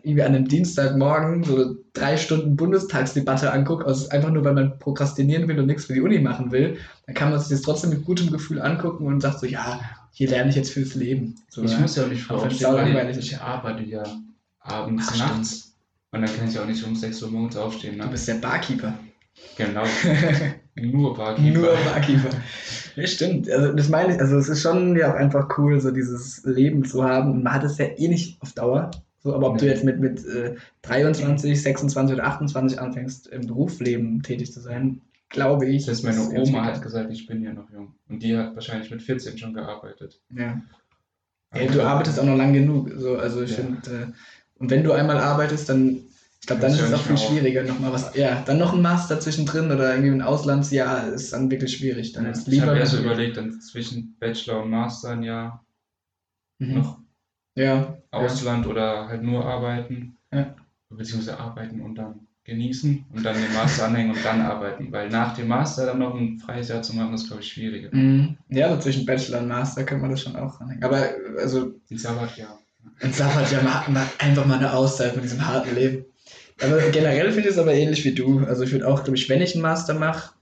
[0.04, 5.48] irgendwie an einem Dienstagmorgen so drei Stunden Bundestagsdebatte anguckt, also einfach nur, weil man prokrastinieren
[5.48, 8.06] will und nichts für die Uni machen will, dann kann man sich das trotzdem mit
[8.06, 9.80] gutem Gefühl angucken und sagt so, ja,
[10.12, 11.36] hier lerne ich jetzt fürs Leben.
[11.50, 14.04] So, ich muss ja auch nicht aufstehen, weil ich, arbeite ja
[14.60, 15.30] abends, Ach, stimmt.
[15.30, 15.76] nachts.
[16.12, 17.98] Und dann kann ich auch nicht um 6 Uhr morgens aufstehen.
[17.98, 18.04] Ne?
[18.04, 18.94] Du bist der Barkeeper.
[19.56, 19.84] Genau,
[20.76, 21.60] nur Barkeeper.
[21.60, 22.30] Nur Barkeeper.
[22.96, 23.50] Ja, stimmt.
[23.50, 26.84] Also das meine ich, also es ist schon ja auch einfach cool, so dieses Leben
[26.84, 27.32] zu haben.
[27.32, 28.92] Und man hat es ja eh nicht auf Dauer.
[29.22, 34.22] So, aber ob du jetzt mit, mit äh, 23, 26 oder 28 anfängst, im Berufsleben
[34.24, 35.86] tätig zu sein, glaube ich.
[35.86, 37.94] Das heißt, meine ist ganz Oma hat gesagt, ich bin ja noch jung.
[38.08, 40.22] Und die hat wahrscheinlich mit 14 schon gearbeitet.
[40.36, 40.62] Ja.
[41.52, 42.92] Ey, du arbeitest auch noch lang genug.
[42.96, 43.58] So, also ich Ja.
[43.58, 44.08] finde, äh,
[44.60, 46.00] und wenn du einmal arbeitest, dann,
[46.42, 48.82] ich glaube, dann ist es ja auch viel schwieriger, nochmal was, ja, dann noch ein
[48.82, 52.14] Master zwischendrin oder irgendwie ein Auslandsjahr ist dann wirklich schwierig.
[52.14, 52.68] Dann ist ich lieber.
[52.68, 55.66] habe erst überlegt, dann zwischen Bachelor und Master ein Jahr
[56.60, 56.76] Mhm.
[56.76, 57.00] noch
[57.56, 60.18] Ja, Ausland oder halt nur arbeiten.
[60.32, 60.56] Ja.
[60.90, 64.92] Beziehungsweise arbeiten und dann genießen und dann den Master anhängen und dann arbeiten.
[64.92, 67.96] Weil nach dem Master dann noch ein freies Jahr zu machen, ist, glaube ich, schwieriger.
[67.96, 68.38] Mhm.
[68.50, 70.84] Ja, so zwischen Bachelor und Master könnte man das schon auch ranhängen.
[70.84, 72.60] Aber also Ein Sabbatjahr.
[73.02, 76.06] ein Sabbat ja mal, einfach mal eine Auszeit von diesem harten Leben.
[76.62, 78.40] Aber generell finde ich es aber ähnlich wie du.
[78.46, 80.34] Also ich würde auch, glaube ich, wenn ich einen Master mache,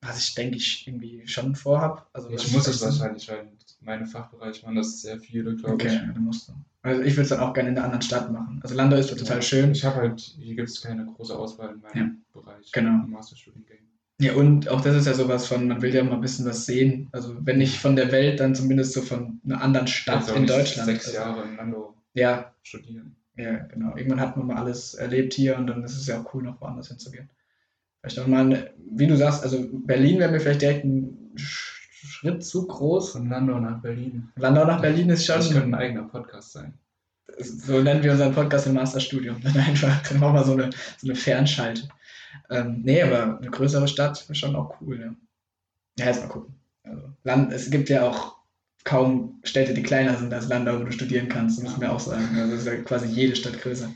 [0.00, 2.08] was ich denke ich irgendwie schon vorhab.
[2.12, 3.48] Also Ich muss es wahrscheinlich, weil
[3.80, 5.92] meine Fachbereich waren das sehr viele, glaube Okay, ich.
[5.94, 6.52] ja, dann musst du.
[6.82, 8.60] Also ich würde es dann auch gerne in einer anderen Stadt machen.
[8.62, 9.72] Also Landau ist total schön.
[9.72, 12.70] Ich habe halt, hier gibt es keine große Auswahl in meinem Bereich.
[12.72, 13.04] genau.
[13.04, 13.78] Im Masterstudiengang.
[14.20, 16.66] Ja, und auch das ist ja sowas von, man will ja mal ein bisschen was
[16.66, 17.08] sehen.
[17.12, 20.46] Also wenn nicht von der Welt, dann zumindest so von einer anderen Stadt auch in
[20.46, 20.86] Deutschland.
[20.86, 23.14] Sechs also, Jahre in Landau Ja, studieren.
[23.36, 23.96] ja, genau.
[23.96, 26.60] Irgendwann hat man mal alles erlebt hier und dann ist es ja auch cool, noch
[26.60, 27.30] woanders hinzugehen.
[28.00, 31.34] Vielleicht auch mal, eine- wie du sagst, also Berlin wäre mir vielleicht direkt ein
[32.06, 33.12] Schritt zu groß.
[33.12, 34.30] Von Landau nach Berlin.
[34.36, 36.74] Landau nach Berlin ist Das könnte ein schon, eigener Podcast sein.
[37.38, 39.40] so nennen wir unseren Podcast im Masterstudium.
[39.42, 41.88] Dann einfach, dann machen wir so eine, so eine Fernschalte.
[42.50, 45.14] Ähm, nee, aber eine größere Stadt wäre schon auch cool, ja.
[45.98, 46.54] Ja, jetzt mal gucken.
[46.84, 48.36] Also, Land, es gibt ja auch
[48.84, 52.00] kaum Städte, die kleiner sind als Landau, wo du studieren kannst, muss man ja auch
[52.00, 52.24] sagen.
[52.38, 53.90] Also ist ja quasi jede Stadt größer.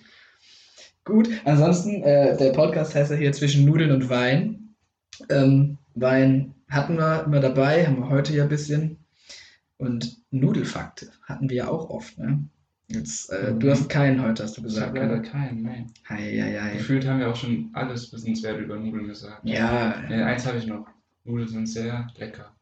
[1.05, 4.75] Gut, ansonsten, äh, der Podcast heißt ja hier zwischen Nudeln und Wein.
[5.31, 8.99] Ähm, Wein hatten wir immer dabei, haben wir heute ja ein bisschen.
[9.79, 12.45] Und Nudelfakte hatten wir ja auch oft, ne?
[12.89, 13.71] Jetzt, äh, Du Mhm.
[13.71, 14.89] hast keinen heute, hast du Ich gesagt.
[14.89, 15.23] habe leider ne?
[15.23, 15.87] keinen, nee.
[16.09, 16.77] Hei, hei, hei.
[16.77, 19.41] Gefühlt haben wir auch schon alles Wissenswerte über Nudeln gesagt.
[19.45, 20.87] Ja, Nee, eins habe ich noch.
[21.25, 22.55] Nudeln sind sehr lecker.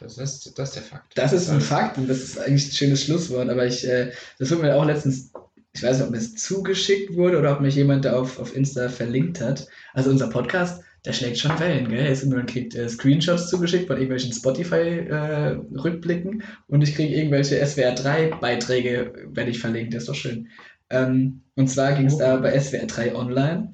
[0.00, 1.16] Das ist, das ist der Fakt.
[1.16, 1.60] Das ist ein.
[1.60, 4.84] Fakt und das ist eigentlich ein schönes Schlusswort, aber ich, äh, das wurde mir auch
[4.86, 5.32] letztens,
[5.74, 8.56] ich weiß nicht, ob mir das zugeschickt wurde oder ob mich jemand da auf, auf
[8.56, 9.68] Insta verlinkt hat.
[9.92, 12.06] Also unser Podcast, der schlägt schon Wellen, gell?
[12.06, 19.50] Jetzt man kriegt äh, Screenshots zugeschickt von irgendwelchen Spotify-Rückblicken und ich kriege irgendwelche SWR3-Beiträge, werde
[19.50, 20.48] ich verlinkt, das ist doch schön.
[20.90, 23.70] Ähm, und zwar ging es da bei SWR3 Online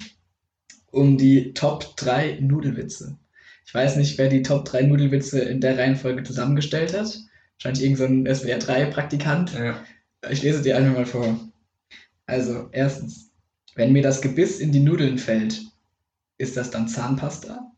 [0.91, 3.17] um die Top 3 Nudelwitze.
[3.65, 7.19] Ich weiß nicht, wer die Top 3 Nudelwitze in der Reihenfolge zusammengestellt hat.
[7.57, 9.53] Wahrscheinlich irgendein so SWR 3-Praktikant.
[9.53, 9.83] Ja.
[10.31, 11.39] Ich lese dir einfach mal vor.
[12.25, 13.29] Also, erstens,
[13.75, 15.61] wenn mir das Gebiss in die Nudeln fällt,
[16.39, 17.71] ist das dann Zahnpasta?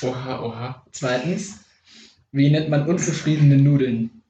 [0.00, 0.86] Oha, oha.
[0.92, 1.60] Zweitens,
[2.32, 4.22] wie nennt man unzufriedene Nudeln?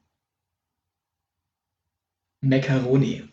[2.41, 3.23] Macaroni.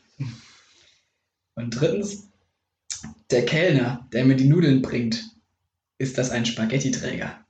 [1.55, 2.29] Und drittens,
[3.31, 5.25] der Kellner, der mir die Nudeln bringt,
[5.99, 7.45] ist das ein Spaghetti-Träger?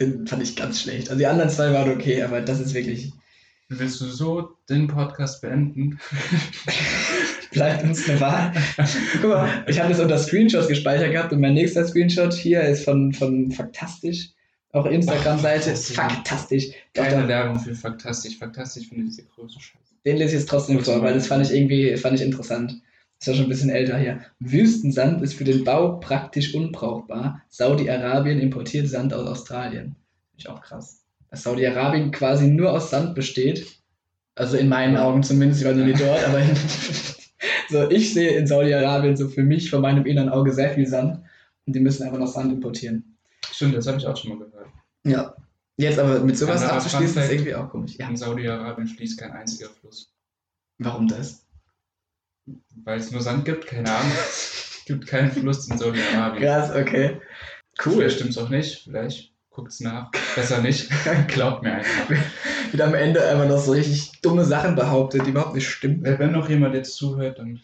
[0.00, 1.08] Den fand ich ganz schlecht.
[1.10, 3.12] Also die anderen zwei waren okay, aber das ist wirklich.
[3.68, 5.98] Willst du so den Podcast beenden?
[7.52, 8.52] Bleibt uns eine Wahl.
[9.20, 12.84] Guck mal, ich habe das unter Screenshots gespeichert gehabt und mein nächster Screenshot hier ist
[12.84, 14.30] von, von Faktastisch.
[14.72, 15.76] Auch Instagram-Seite.
[15.76, 16.66] Faktastisch.
[16.94, 18.38] Keine Werbung für Faktastisch.
[18.38, 19.80] Faktastisch finde ich der größte Scheiß.
[20.04, 22.80] Den lese ich jetzt trotzdem vor, weil das fand ich irgendwie fand ich interessant.
[23.20, 24.20] Ist ja schon ein bisschen älter hier.
[24.40, 27.40] Wüstensand ist für den Bau praktisch unbrauchbar.
[27.48, 29.96] Saudi-Arabien importiert Sand aus Australien.
[30.30, 31.04] Finde ich auch krass.
[31.30, 33.66] Dass Saudi-Arabien quasi nur aus Sand besteht.
[34.34, 35.04] Also in meinen Ja.
[35.04, 36.40] Augen zumindest, ich war noch nie dort, aber
[37.68, 41.20] so, ich sehe in Saudi-Arabien so für mich von meinem inneren Auge sehr viel Sand.
[41.66, 43.16] Und die müssen einfach noch Sand importieren.
[43.50, 44.68] Stimmt, das habe ich auch schon mal gehört.
[45.04, 45.34] Ja.
[45.76, 47.96] Jetzt aber mit sowas Anderer abzuschließen, ist irgendwie auch komisch.
[47.98, 48.08] Ja.
[48.08, 50.12] In Saudi-Arabien fließt kein einziger Fluss.
[50.78, 51.46] Warum das?
[52.84, 54.12] Weil es nur Sand gibt, keine Ahnung.
[54.28, 56.42] es gibt keinen Fluss in Saudi-Arabien.
[56.42, 57.20] Krass, okay.
[57.84, 57.94] Cool.
[57.94, 58.84] Vielleicht stimmt es auch nicht.
[58.84, 60.10] Vielleicht guckt es nach.
[60.34, 60.88] Besser nicht.
[61.28, 62.16] Glaubt mir einfach.
[62.74, 66.02] Wird am Ende einfach noch so richtig dumme Sachen behauptet, die überhaupt nicht stimmen.
[66.02, 67.60] Wenn noch jemand jetzt zuhört, dann,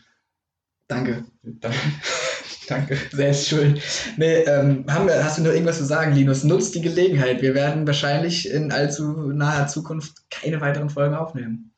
[0.89, 1.73] Danke, dann
[2.69, 2.97] danke.
[3.13, 3.83] selbst schuld.
[4.17, 6.45] Nee, ähm, haben wir, hast du noch irgendwas zu sagen, Linus?
[6.45, 7.43] Nutzt die Gelegenheit.
[7.43, 11.73] Wir werden wahrscheinlich in allzu naher Zukunft keine weiteren Folgen aufnehmen.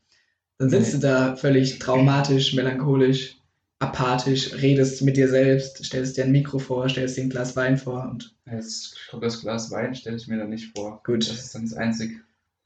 [0.59, 1.01] Dann sitzt Nee.
[1.01, 3.37] du da völlig traumatisch, melancholisch,
[3.79, 7.79] apathisch, redest mit dir selbst, stellst dir ein Mikro vor, stellst dir ein Glas Wein
[7.79, 11.01] vor und Jetzt kommt das Glas Wein, stelle ich mir dann nicht vor.
[11.05, 11.29] Gut.
[11.29, 12.21] Das ist dann das einzige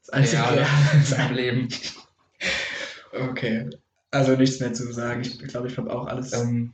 [0.07, 0.67] das einzige Reale
[1.11, 1.29] Reale.
[1.29, 1.69] im Leben.
[3.13, 3.71] Okay.
[4.11, 5.23] Also nichts mehr zu sagen.
[5.23, 6.33] Ich glaube, ich habe auch alles.
[6.33, 6.73] Ähm,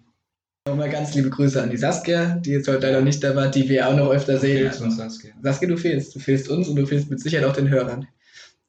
[0.69, 3.69] Nochmal ganz liebe Grüße an die Saskia, die jetzt heute leider nicht da war, die
[3.69, 4.59] wir auch noch öfter sehen.
[4.59, 5.33] fehlt's uns Saskia.
[5.43, 6.15] Saskia, du fehlst.
[6.15, 8.07] Du fehlst uns und du fehlst mit Sicherheit auch den Hörern.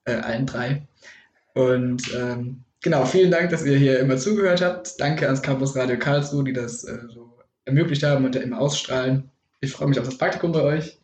[0.06, 0.88] Äh, allen drei.
[1.54, 5.00] Und ähm, genau, vielen Dank, dass ihr hier immer zugehört habt.
[5.00, 7.32] Danke ans Campus Radio Karlsruhe, die das äh, so
[7.66, 9.30] ermöglicht haben und da immer ausstrahlen.
[9.62, 10.98] Ich freue mich auf das Praktikum bei euch.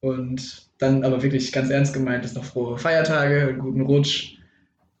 [0.00, 4.36] Und dann aber wirklich ganz ernst gemeint, ist noch frohe Feiertage, einen guten Rutsch.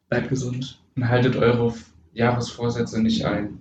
[0.08, 0.80] Bleibt gesund.
[0.96, 1.74] Und haltet eure
[2.12, 3.58] Jahresvorsätze nicht ein.